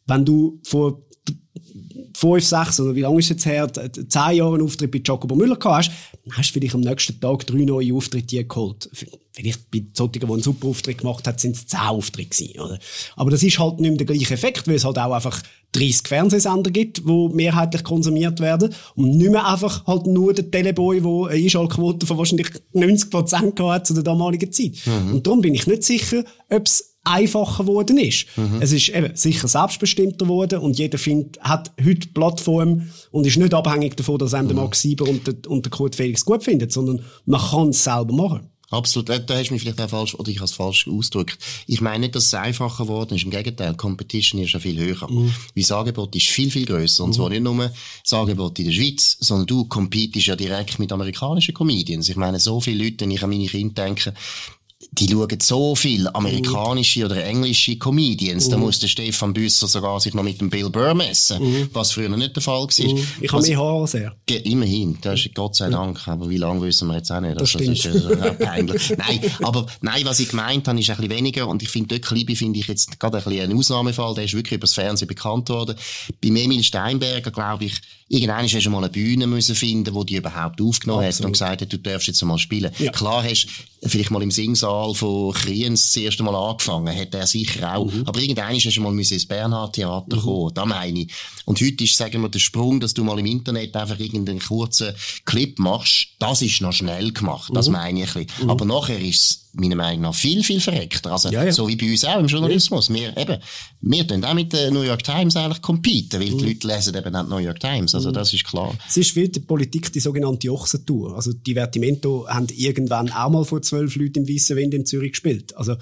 [0.05, 1.01] Wenn du vor
[2.15, 5.35] fünf, sechs oder wie lange ist es jetzt her, zehn Jahre einen Auftritt bei Jacobo
[5.35, 5.91] Müller gehabt hast,
[6.25, 8.89] dann hast du vielleicht am nächsten Tag drei neue Auftritte geholt.
[9.37, 12.79] Vielleicht bei solchen, die einen super Auftritt gemacht haben, sind es zehn Auftritte gewesen, oder?
[13.15, 16.07] Aber das ist halt nicht mehr der gleiche Effekt, weil es halt auch einfach 30
[16.07, 21.29] Fernsehsender gibt, die mehrheitlich konsumiert werden und nicht mehr einfach halt nur der Teleboy, der
[21.29, 24.73] eine Einschaltquote von wahrscheinlich 90 Prozent hat zu der damaligen Zeit.
[24.85, 25.13] Mhm.
[25.13, 28.25] Und darum bin ich nicht sicher, ob es einfacher geworden ist.
[28.37, 28.59] Mhm.
[28.59, 33.53] Es ist eben sicher selbstbestimmter geworden und jeder find, hat heute Plattform und ist nicht
[33.53, 34.55] abhängig davon, dass einem mhm.
[34.55, 37.83] der Max Sieber und der, und der Kurt Felix gut findet, sondern man kann es
[37.83, 38.49] selber machen.
[38.69, 39.07] Absolut.
[39.09, 41.37] Da hast du mich vielleicht auch falsch, oder ich habe es falsch ausgedrückt.
[41.67, 43.23] Ich meine nicht, dass es einfacher geworden ist.
[43.23, 45.09] Im Gegenteil, Competition ist ja viel höher.
[45.09, 45.33] Mhm.
[45.53, 47.05] Wie das Angebot ist viel, viel grösser.
[47.05, 47.13] Und mhm.
[47.13, 47.71] zwar nicht nur
[48.03, 52.09] das Angebot in der Schweiz, sondern du competest ja direkt mit amerikanischen Comedians.
[52.09, 54.13] Ich meine, so viele Leute, wenn ich an meine Kinder denke,
[54.91, 58.47] die schauen so viel amerikanische oder englische Comedians.
[58.47, 58.63] Da mhm.
[58.63, 61.69] muss der Stefan Büsser sogar sich noch mit dem Bill Burr messen, mm.
[61.73, 62.93] was früher nicht der Fall war.
[62.93, 63.07] Mm.
[63.21, 64.15] Ich habe mehr Haare sehr.
[64.43, 66.07] Immerhin, das ist Gott sei Dank.
[66.07, 67.39] Aber wie lange wissen wir jetzt auch nicht.
[67.39, 68.93] Das, das ist äh, peinlich.
[68.97, 71.47] nein, aber nein, was ich gemeint habe, ist ein bisschen weniger.
[71.47, 74.13] Und ich finde, dort Klibi finde ich jetzt gerade ein bisschen ein Ausnahmefall.
[74.13, 75.75] Der ist wirklich übers Fernsehen bekannt worden.
[76.21, 80.15] Bei Emil Steinberger, glaube ich, irgendwann hast du mal eine Bühne müssen finden, wo die
[80.15, 81.19] überhaupt aufgenommen Absolut.
[81.19, 82.71] hat und gesagt hat, du darfst jetzt mal spielen.
[82.79, 82.91] Ja.
[82.91, 83.47] Klar hast
[83.83, 87.91] vielleicht mal im Singsaal von Kriens das erste Mal angefangen, hat er sicher auch.
[87.91, 88.03] Mhm.
[88.05, 90.21] Aber irgendwann hast du mal ins Bernhard Theater mhm.
[90.21, 91.13] kommen, da meine ich.
[91.45, 94.93] Und heute ist, sagen wir, der Sprung, dass du mal im Internet einfach irgendeinen kurzen
[95.25, 97.73] Clip machst, das ist noch schnell gemacht, das mhm.
[97.73, 98.45] meine ich ein bisschen.
[98.45, 98.49] Mhm.
[98.49, 101.11] Aber nachher ist es meiner Meinung nach viel, viel verreckter.
[101.11, 101.51] Also, ja, ja.
[101.51, 102.91] so wie bei uns auch im Journalismus.
[102.93, 103.37] Wir, eben,
[103.81, 106.37] wir tun auch mit der New York Times eigentlich competen, weil mhm.
[106.37, 107.95] die Leute lesen eben auch die New York Times.
[107.95, 108.13] Also, mhm.
[108.13, 108.73] das ist klar.
[108.87, 111.15] Es ist wie die Politik die sogenannte Ochsentour.
[111.15, 115.11] Also, die Vertimento haben irgendwann auch mal vor zwölf Leuten im Weißen Wind in Zürich
[115.11, 115.55] gespielt.
[115.55, 115.75] Also,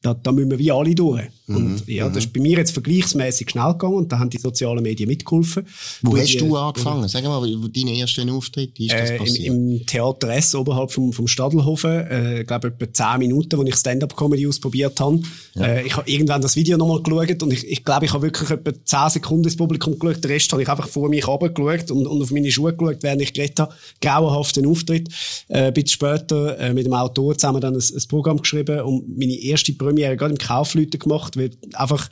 [0.00, 1.24] da, da müssen wir wie alle durch.
[1.48, 1.56] Mhm.
[1.56, 4.82] Und ja, das ist bei mir jetzt vergleichsmäßig schnell gegangen und da haben die sozialen
[4.82, 5.66] Medien mitgeholfen.
[6.02, 7.08] Wo hast die, du angefangen?
[7.08, 7.40] Sag mal,
[7.74, 9.46] dein erster Auftritt, wie ist das äh, passiert?
[9.48, 13.74] Im, Im, Theater S oberhalb vom, vom Stadelhofen, äh, glaube etwa zehn Minuten, wo ich
[13.74, 15.20] Stand-Up-Comedy ausprobiert habe.
[15.54, 15.64] Ja.
[15.64, 18.50] Äh, ich habe irgendwann das Video nochmal geschaut und ich, ich glaube, ich habe wirklich
[18.50, 20.22] etwa zehn Sekunden ins Publikum geschaut.
[20.22, 23.22] Den Rest habe ich einfach vor mich runtergeschaut und, und auf meine Schuhe geschaut, während
[23.22, 23.74] ich geredet habe.
[24.00, 25.08] Grauenhaften Auftritt.
[25.48, 29.18] Äh, ein bisschen später äh, mit dem Autor zusammen dann ein, ein Programm geschrieben und
[29.18, 32.08] meine erste Premiere gerade im Kaufleuten gemacht, weil einfach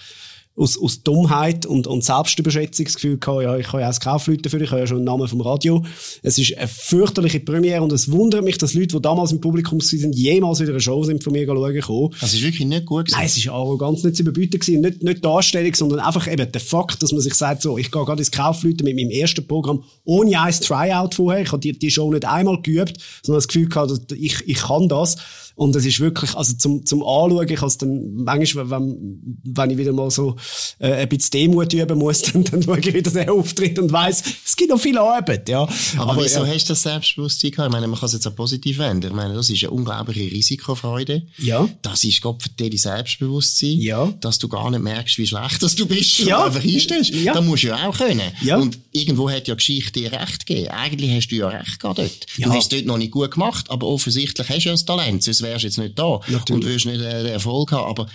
[0.57, 4.01] aus, aus Dummheit und, und Selbstüberschätzung das Gefühl gehabt, ja, ich kann ja auch das
[4.01, 5.85] Kaufleuten für, ich habe ja schon einen Namen vom Radio.
[6.23, 9.81] Es ist eine fürchterliche Premiere und es wundert mich, dass Leute, die damals im Publikum
[9.81, 12.15] sind, jemals wieder eine Show sind von mir schauen gekommen.
[12.21, 13.19] Das ist wirklich nicht gut gewesen.
[13.19, 14.81] Nein, es ist arrogant, nicht zu überbieten gewesen.
[14.81, 18.05] Nicht, nicht Darstellung, sondern einfach eben der Fakt, dass man sich sagt, so, ich gehe
[18.05, 21.43] gerade ins Kaufleuten mit meinem ersten Programm ohne ein Tryout vorher.
[21.43, 24.89] Ich habe die, die Show nicht einmal geübt, sondern das Gefühl gehabt, ich, ich kann
[24.89, 25.17] das.
[25.57, 29.79] Und es ist wirklich, also zum, zum Anschauen, ich has dann manchmal, wenn, wenn ich
[29.79, 30.37] wieder mal so
[30.79, 34.23] äh, ein bisschen Demut üben muss, dann, dann schaue ich wieder den Auftritt und weiss,
[34.45, 35.63] es gibt noch viel Arbeit, ja.
[35.97, 36.53] Aber, Aber wieso ja.
[36.53, 37.69] hast du das Selbstbewusstsein gehabt?
[37.69, 39.09] Ich meine, man kann es jetzt auch positiv wenden.
[39.09, 41.27] Ich meine, das ist eine unglaubliche Risikofreude.
[41.39, 41.67] Ja.
[41.81, 43.81] Das ist Gott für dich Selbstbewusstsein.
[43.81, 44.13] Ja.
[44.21, 46.19] Dass du gar nicht merkst, wie schlecht dass du bist.
[46.19, 46.45] Ja.
[46.45, 47.15] einfach einstellst.
[47.15, 47.33] Ja.
[47.33, 48.31] Das musst du ja auch können.
[48.43, 48.59] Ja.
[48.59, 50.69] Und irgendwo hat ja Geschichte dir recht gegeben.
[50.69, 52.27] Eigentlich hast du ja recht gehabt dort.
[52.37, 52.49] Ja.
[52.49, 55.23] Du hast dort noch nicht gut gemacht, aber offensichtlich hast du ja das Talent.
[55.23, 56.51] Sonst wärst du jetzt nicht da Natürlich.
[56.51, 57.89] und würdest nicht äh, den Erfolg haben.
[57.89, 58.07] Aber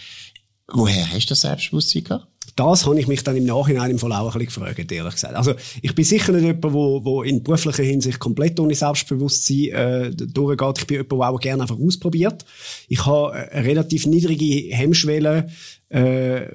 [0.71, 2.27] woher hast du das Selbstbewusstsein gehabt?
[2.55, 5.35] Das habe ich mich dann im Nachhinein im Fall auch ein bisschen gefragt, ehrlich gesagt.
[5.35, 10.11] Also, ich bin sicher nicht jemand, wo, wo in beruflicher Hinsicht komplett ohne Selbstbewusstsein äh,
[10.11, 10.79] durchgeht.
[10.79, 12.45] Ich bin jemand, der auch gerne einfach ausprobiert.
[12.89, 15.49] Ich habe eine relativ niedrige Hemmschwelle,
[15.91, 16.47] äh,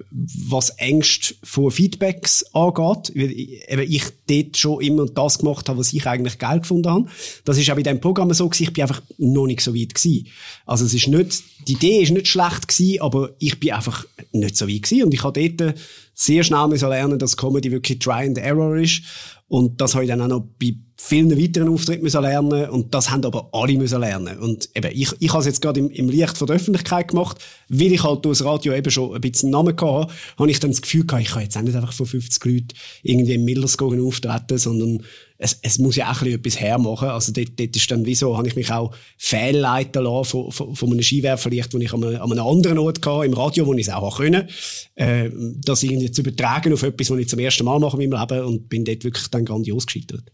[0.48, 3.12] was Ängste vor Feedbacks angeht.
[3.14, 7.06] Weil eben ich dort schon immer das gemacht habe, was ich eigentlich geil gefunden habe.
[7.44, 9.94] Das ist auch bei diesem Programm so gewesen, ich bin einfach noch nicht so weit
[9.94, 10.26] gewesen.
[10.64, 14.56] Also es ist nicht, die Idee ist nicht schlecht gewesen, aber ich bin einfach nicht
[14.56, 15.04] so weit gewesen.
[15.04, 15.74] Und ich habe dort
[16.14, 19.02] sehr schnell müssen lernen, dass Comedy wirklich Try and Error ist.
[19.48, 23.10] Und das habe ich dann auch noch bei vielen weiteren Auftritten müssen lernen und das
[23.10, 24.38] haben aber alle müssen lernen.
[24.38, 27.38] Und eben, ich, ich habe es jetzt gerade im, im Licht von der Öffentlichkeit gemacht,
[27.68, 30.70] weil ich halt durch das Radio eben schon ein bisschen Namen hatte, habe ich dann
[30.70, 32.68] das Gefühl gehabt, ich kann jetzt auch nicht einfach vor 50 Leuten
[33.02, 35.02] irgendwie im Millerscoren auftreten, sondern
[35.38, 37.08] es, es muss ja auch ein bisschen etwas hermachen.
[37.08, 40.90] Also dort, dort ist dann wieso, habe ich mich auch fehlleiten lassen von, von, von
[40.90, 43.86] einem Skiwerferlicht, das ich an einem, an einem anderen Ort hatte, im Radio, wo ich
[43.86, 44.48] es auch können
[44.96, 48.20] äh, das irgendwie zu übertragen auf etwas, was ich zum ersten Mal mache in meinem
[48.20, 50.32] Leben und bin dort wirklich dann grandios gescheitert.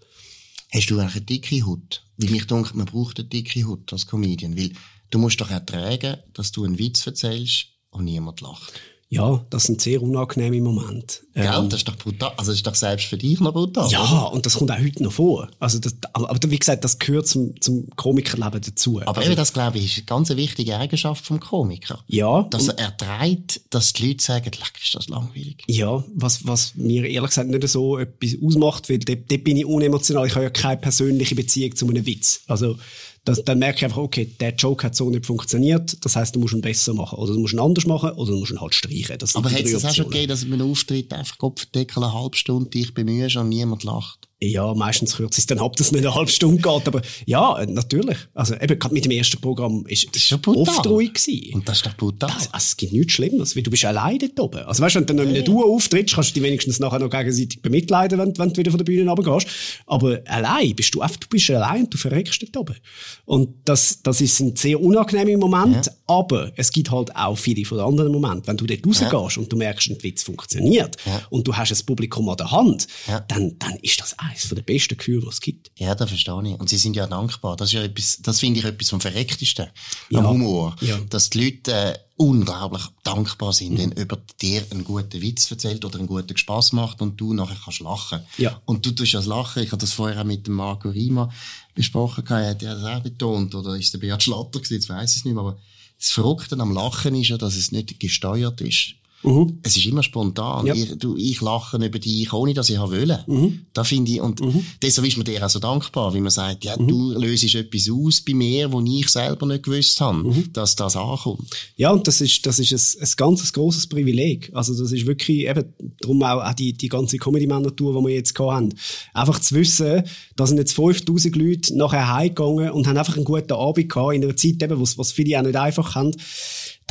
[0.73, 2.05] Hast du eigentlich eine dicke Haut?
[2.17, 4.57] Weil mich denke, man braucht eine dicke Haut als Comedian.
[4.57, 4.73] Weil
[5.11, 8.73] du musst doch ertragen, dass du einen Witz erzählst und niemand lacht.
[9.12, 11.18] Ja, das sind sehr unangenehme Momente.
[11.35, 12.33] Gell, ähm, das ist doch brutal.
[12.38, 13.90] Also, das ist doch selbst für dich noch brutal.
[13.90, 14.33] Ja, oder?
[14.33, 15.51] und das kommt auch heute noch vor.
[15.61, 19.03] Also, das, aber wie gesagt, das gehört zum, zum Komikerleben dazu.
[19.03, 22.03] Aber also, eben, das glaube ich, ist eine ganz wichtige Eigenschaft vom Komiker.
[22.07, 22.44] Ja.
[22.44, 25.62] Dass er erträgt, dass die Leute sagen, leck, ist das langweilig.
[25.66, 29.66] Ja, was, was mir ehrlich gesagt nicht so etwas ausmacht, weil dort, dort bin ich
[29.66, 30.27] unemotional.
[30.27, 32.44] Ich habe ja keine persönliche Beziehung zu einem Witz.
[32.46, 32.79] Also,
[33.24, 36.04] das, dann merke ich einfach, okay, der Joke hat so nicht funktioniert.
[36.04, 37.18] Das heißt, du musst ihn besser machen.
[37.18, 39.16] Oder du musst ihn anders machen, oder du musst ihn halt streichen.
[39.18, 42.37] Das Aber hätte es auch schon gegeben, dass mit einem Auftritt einfach Kopfdeckel eine halbe
[42.37, 44.28] Stunde dich bemühst und niemand lacht?
[44.44, 46.88] Ja, meistens kürzt es dann ab, dass es nicht eine halbe Stunde geht.
[46.88, 48.18] Aber ja, natürlich.
[48.35, 51.55] Also eben gerade mit dem ersten Programm ist das ist oft ruhig gewesen.
[51.55, 52.31] Und das ist doch brutal.
[52.31, 54.64] Also, also, es gibt nichts Schlimmes, weil du bist alleine dort oben.
[54.64, 56.98] Also weißt du, wenn du dann in einer Duo auftrittst, kannst du dich wenigstens nachher
[56.98, 59.46] noch gegenseitig bemitleiden, wenn, wenn du wieder von der Bühne runtergehst.
[59.87, 62.76] Aber allein bist du einfach, du bist allein und du verreckst dort oben.
[63.24, 65.92] Und das, das ist ein sehr unangenehmer Moment, ja.
[66.09, 68.48] aber es gibt halt auch viele von anderen Momenten.
[68.48, 69.42] Wenn du dort rausgehst ja.
[69.42, 71.20] und du merkst, ein Witz funktioniert ja.
[71.31, 72.88] und du hast das Publikum an der Hand,
[73.28, 75.71] dann, dann ist das eines der besten Gefühle, die es gibt.
[75.77, 76.59] Ja, das verstehe ich.
[76.59, 77.57] Und sie sind ja dankbar.
[77.57, 79.68] Das ist ja etwas, das finde ich etwas vom Verrecktesten
[80.12, 80.77] am Humor.
[81.09, 83.79] Dass die Leute äh, unglaublich dankbar sind, mhm.
[83.79, 87.57] wenn jemand dir einen guten Witz erzählt oder einen guten Spaß macht und du nachher
[87.62, 88.21] kannst lachen.
[88.38, 88.61] Ja.
[88.64, 91.31] Und du tust das Lachen, ich habe das vorher auch mit dem Marco Rima
[91.75, 95.12] besprochen, er hat ja das auch betont, oder ist der Beat Schlatter gewesen, jetzt weiss
[95.12, 95.59] ich es nicht mehr, aber
[95.99, 98.95] das Verrückte am Lachen ist ja, dass es nicht gesteuert ist.
[99.22, 99.58] Mhm.
[99.62, 100.66] Es ist immer spontan.
[100.66, 100.74] Ja.
[100.74, 103.24] Ich, du, ich lache über dich, ohne dass ich wollte.
[103.26, 103.66] Mhm.
[103.72, 104.64] Da finde ich, und mhm.
[104.80, 106.88] deshalb ist mir dir auch so dankbar, wie man sagt, ja, mhm.
[106.88, 110.52] du löst etwas aus bei mir, wo ich selber nicht gewusst habe, mhm.
[110.52, 111.42] dass das ankommt.
[111.76, 114.50] Ja, und das ist, das ist ein, ein ganz grosses Privileg.
[114.54, 118.38] Also, das ist wirklich eben, darum auch, auch die, die ganze Comedy-Männer-Tour, die wir jetzt
[118.38, 118.74] haben.
[119.14, 120.02] Einfach zu wissen,
[120.37, 124.24] da sind jetzt 5000 Leute nachher heimgegangen und haben einfach einen guten Abend gehabt, in
[124.24, 126.12] einer Zeit eben, was, was viele auch nicht einfach haben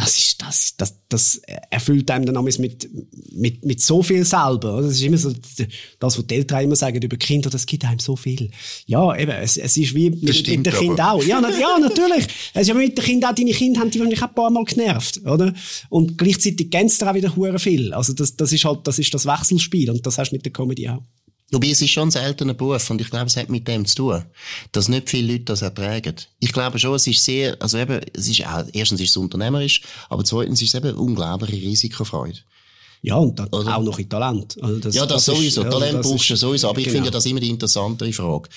[0.01, 2.89] das ist, das, das, das erfüllt einem dann mit,
[3.33, 4.81] mit, mit so viel selber.
[4.81, 5.31] Das ist immer so,
[5.99, 8.49] das, was die Eltern immer sagen über Kinder, das gibt einem so viel.
[8.87, 11.23] Ja, eben, es, es ist wie mit, mit den Kindern auch.
[11.23, 12.25] Ja, na, ja, natürlich.
[12.55, 14.49] Es ist ja mit den Kindern auch, deine Kinder haben die wahrscheinlich auch ein paar
[14.49, 15.53] Mal genervt, oder?
[15.89, 17.93] Und gleichzeitig gänzt auch wieder hure viel.
[17.93, 20.51] Also das, das ist halt, das ist das Wechselspiel und das hast du mit der
[20.51, 21.03] Comedy auch.
[21.51, 23.95] Wobei, es ist schon ein seltener Beruf und ich glaube, es hat mit dem zu
[23.95, 24.23] tun,
[24.71, 26.15] dass nicht viele Leute das ertragen.
[26.39, 29.81] Ich glaube schon, es ist sehr, also eben, es ist auch, erstens ist es unternehmerisch,
[30.09, 32.39] aber zweitens ist es eben unglaubliche Risikofreude.
[33.03, 33.77] Ja, und dann Oder?
[33.77, 34.57] auch noch in Talent.
[34.61, 35.63] Also das, ja, das, das sowieso.
[35.63, 36.69] Ist, Talent ja, brauchst du sowieso.
[36.69, 36.97] Aber ich genau.
[36.97, 38.49] finde das immer die interessantere Frage.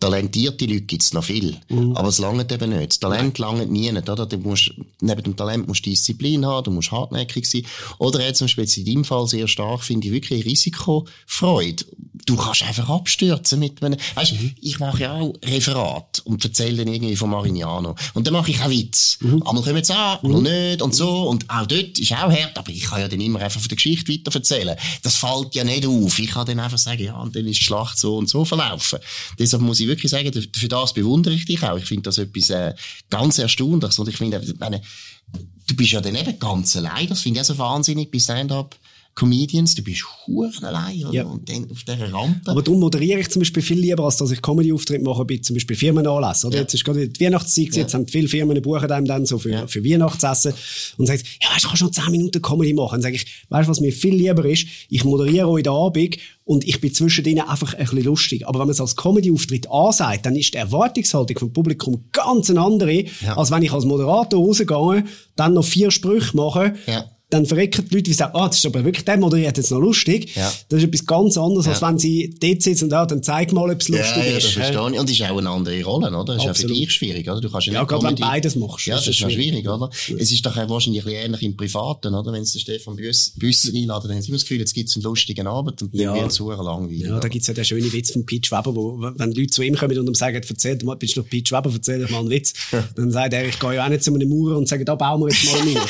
[0.00, 1.56] Talentierte Leute gibt's noch viel.
[1.68, 1.96] Mhm.
[1.96, 2.90] Aber es langt eben nicht.
[2.90, 4.26] Das Talent langt nie nicht, oder?
[4.26, 7.62] Du musst, neben dem Talent musst du Disziplin haben, du musst hartnäckig sein.
[7.98, 11.84] Oder jetzt zum Beispiel in deinem Fall sehr stark, finde ich wirklich Risikofreude.
[12.24, 14.54] Du kannst einfach abstürzen mit einem, weißt, mhm.
[14.60, 17.94] ich mache ja auch Referat und erzähle dann irgendwie von Marignano.
[18.14, 19.18] Und dann mache ich auch Witz.
[19.20, 19.42] Mhm.
[19.46, 20.42] Einmal kommen jetzt an, mhm.
[20.42, 21.28] nicht und so.
[21.28, 23.82] Und auch dort ist auch hart, aber ich kann ja dann immer einfach von der
[23.82, 24.76] Geschichte weiter erzählen.
[25.02, 26.18] Das fällt ja nicht auf.
[26.18, 28.98] Ich kann dann einfach sagen, ja, und dann ist die Schlacht so und so verlaufen.
[29.38, 31.76] Deshalb muss ich wirklich sagen, für das bewundere ich dich auch.
[31.76, 32.74] Ich finde das etwas äh,
[33.10, 33.98] ganz Erstaunliches.
[33.98, 37.08] Und ich finde, du bist ja dann eben ganz allein.
[37.08, 38.76] Das finde ich auch so wahnsinnig bei Stand-up.
[39.16, 41.12] Comedians, du bist huren allein oder?
[41.14, 41.24] Ja.
[41.24, 42.50] und dann auf dieser Rampe.
[42.50, 45.54] Aber darum moderiere ich zum Beispiel viel lieber, als dass ich Comedy-Auftritt mache bei zum
[45.54, 46.48] Beispiel Firmenanlässen.
[46.48, 46.56] Oder?
[46.56, 46.62] Ja.
[46.62, 47.82] Jetzt ist gerade die Weihnachtszeit, ja.
[47.82, 49.66] jetzt haben viele Firmen buchen einem dann so für, ja.
[49.66, 50.52] für Weihnachtsessen
[50.98, 52.96] und sagen, ja, weißt, du kannst noch 10 Minuten Comedy machen.
[52.96, 54.66] Dann sage ich, weißt du, was mir viel lieber ist?
[54.90, 58.46] Ich moderiere heute Abend und ich bin zwischen denen einfach ein bisschen lustig.
[58.46, 62.60] Aber wenn man es als Comedy-Auftritt ansagt, dann ist die Erwartungshaltung vom Publikum ganz eine
[62.60, 63.34] andere, ja.
[63.34, 65.04] als wenn ich als Moderator rausgehe,
[65.36, 68.66] dann noch vier Sprüche mache ja dann verrecken die Leute, die sagen, ah, das ist
[68.66, 70.36] aber wirklich, der moderiert jetzt noch lustig.
[70.36, 70.52] Ja.
[70.68, 71.72] Das ist etwas ganz anderes, ja.
[71.72, 74.36] als wenn sie dort sitzen und ah, dann zeig mal, ob es lustig ja, ja,
[74.36, 74.46] ist.
[74.46, 75.00] das verstehe ich.
[75.00, 76.24] Und es ist auch eine andere Rolle, oder?
[76.24, 76.70] Das ist Absolut.
[76.70, 77.40] ja für dich schwierig, oder?
[77.40, 78.86] Du kannst ja, ja gerade wenn du beides machst.
[78.86, 79.90] Ja, das, das ist, schwierig, schwierig oder?
[80.18, 82.32] Es ist doch auch wahrscheinlich ähnlich im Privaten, oder?
[82.32, 83.32] Wenn sie Stefan Büsser
[83.74, 86.00] einladen, dann haben sie immer das Gefühl, jetzt gibt es einen lustigen Abend und dann
[86.00, 86.14] ja.
[86.14, 87.00] wird es langweilig.
[87.00, 89.62] Ja, da gibt es ja den schönen Witz von Pete Weber, wo, wenn Leute zu
[89.62, 92.20] ihm kommen und ihm sagen, erzähl mal, bist du doch Pete Weber, erzähl doch mal
[92.20, 92.52] einen Witz.
[92.94, 95.20] dann sagt er, ich gehe ja auch nicht zu einem Maurer und sage, da bauen
[95.22, 95.88] wir jetzt mal einen Mauer.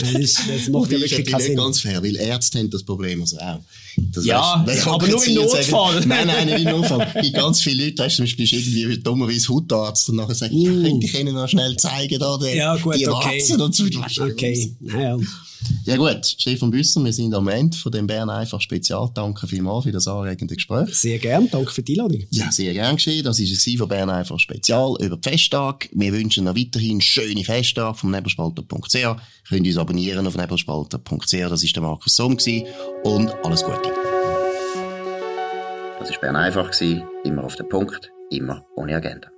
[0.00, 3.38] Das, das macht ja wirklich keinen nicht ganz fair, weil Ärzte haben das Problem also
[3.38, 3.60] auch.
[3.96, 5.62] Das ja, weißt, aber nur im Notfall.
[5.62, 7.10] Sagen, nein, nein, nicht im Notfall.
[7.14, 10.56] Bei ganz viele Leute, weißt du, zum Beispiel ist irgendwie dummerweise Hautarzt und nachher sagen,
[10.56, 10.82] mm.
[10.82, 13.42] könnte ich Ihnen noch schnell zeigen, da, die, ja, gut, die okay.
[13.58, 13.84] und so.
[14.20, 15.18] Okay, naja.
[15.84, 19.10] Ja gut, Stefan Büsser, wir sind am Ende von dem Bern einfach Spezial.
[19.14, 20.94] Danke vielmals für das anregende Gespräch.
[20.94, 22.26] Sehr gern, danke für die Einladung.
[22.30, 23.24] Ja, sehr gern geschehen.
[23.24, 25.88] Das war es von Bern einfach Spezial über die Festtag.
[25.92, 29.16] Wir wünschen noch weiterhin schöne Festtage vom nebelspalter.ch.
[29.48, 31.32] Könnt uns abonnieren auf nebelspalter.ch.
[31.32, 32.36] Das war der Markus Somm
[33.04, 33.90] und alles Gute.
[35.98, 36.70] Das war Bern einfach,
[37.24, 39.28] immer auf den Punkt, immer ohne Agenda.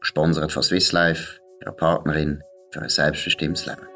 [0.00, 3.95] Gesponsert von Swiss Life, ihrer Partnerin für ein selbstbestimmtes Leben.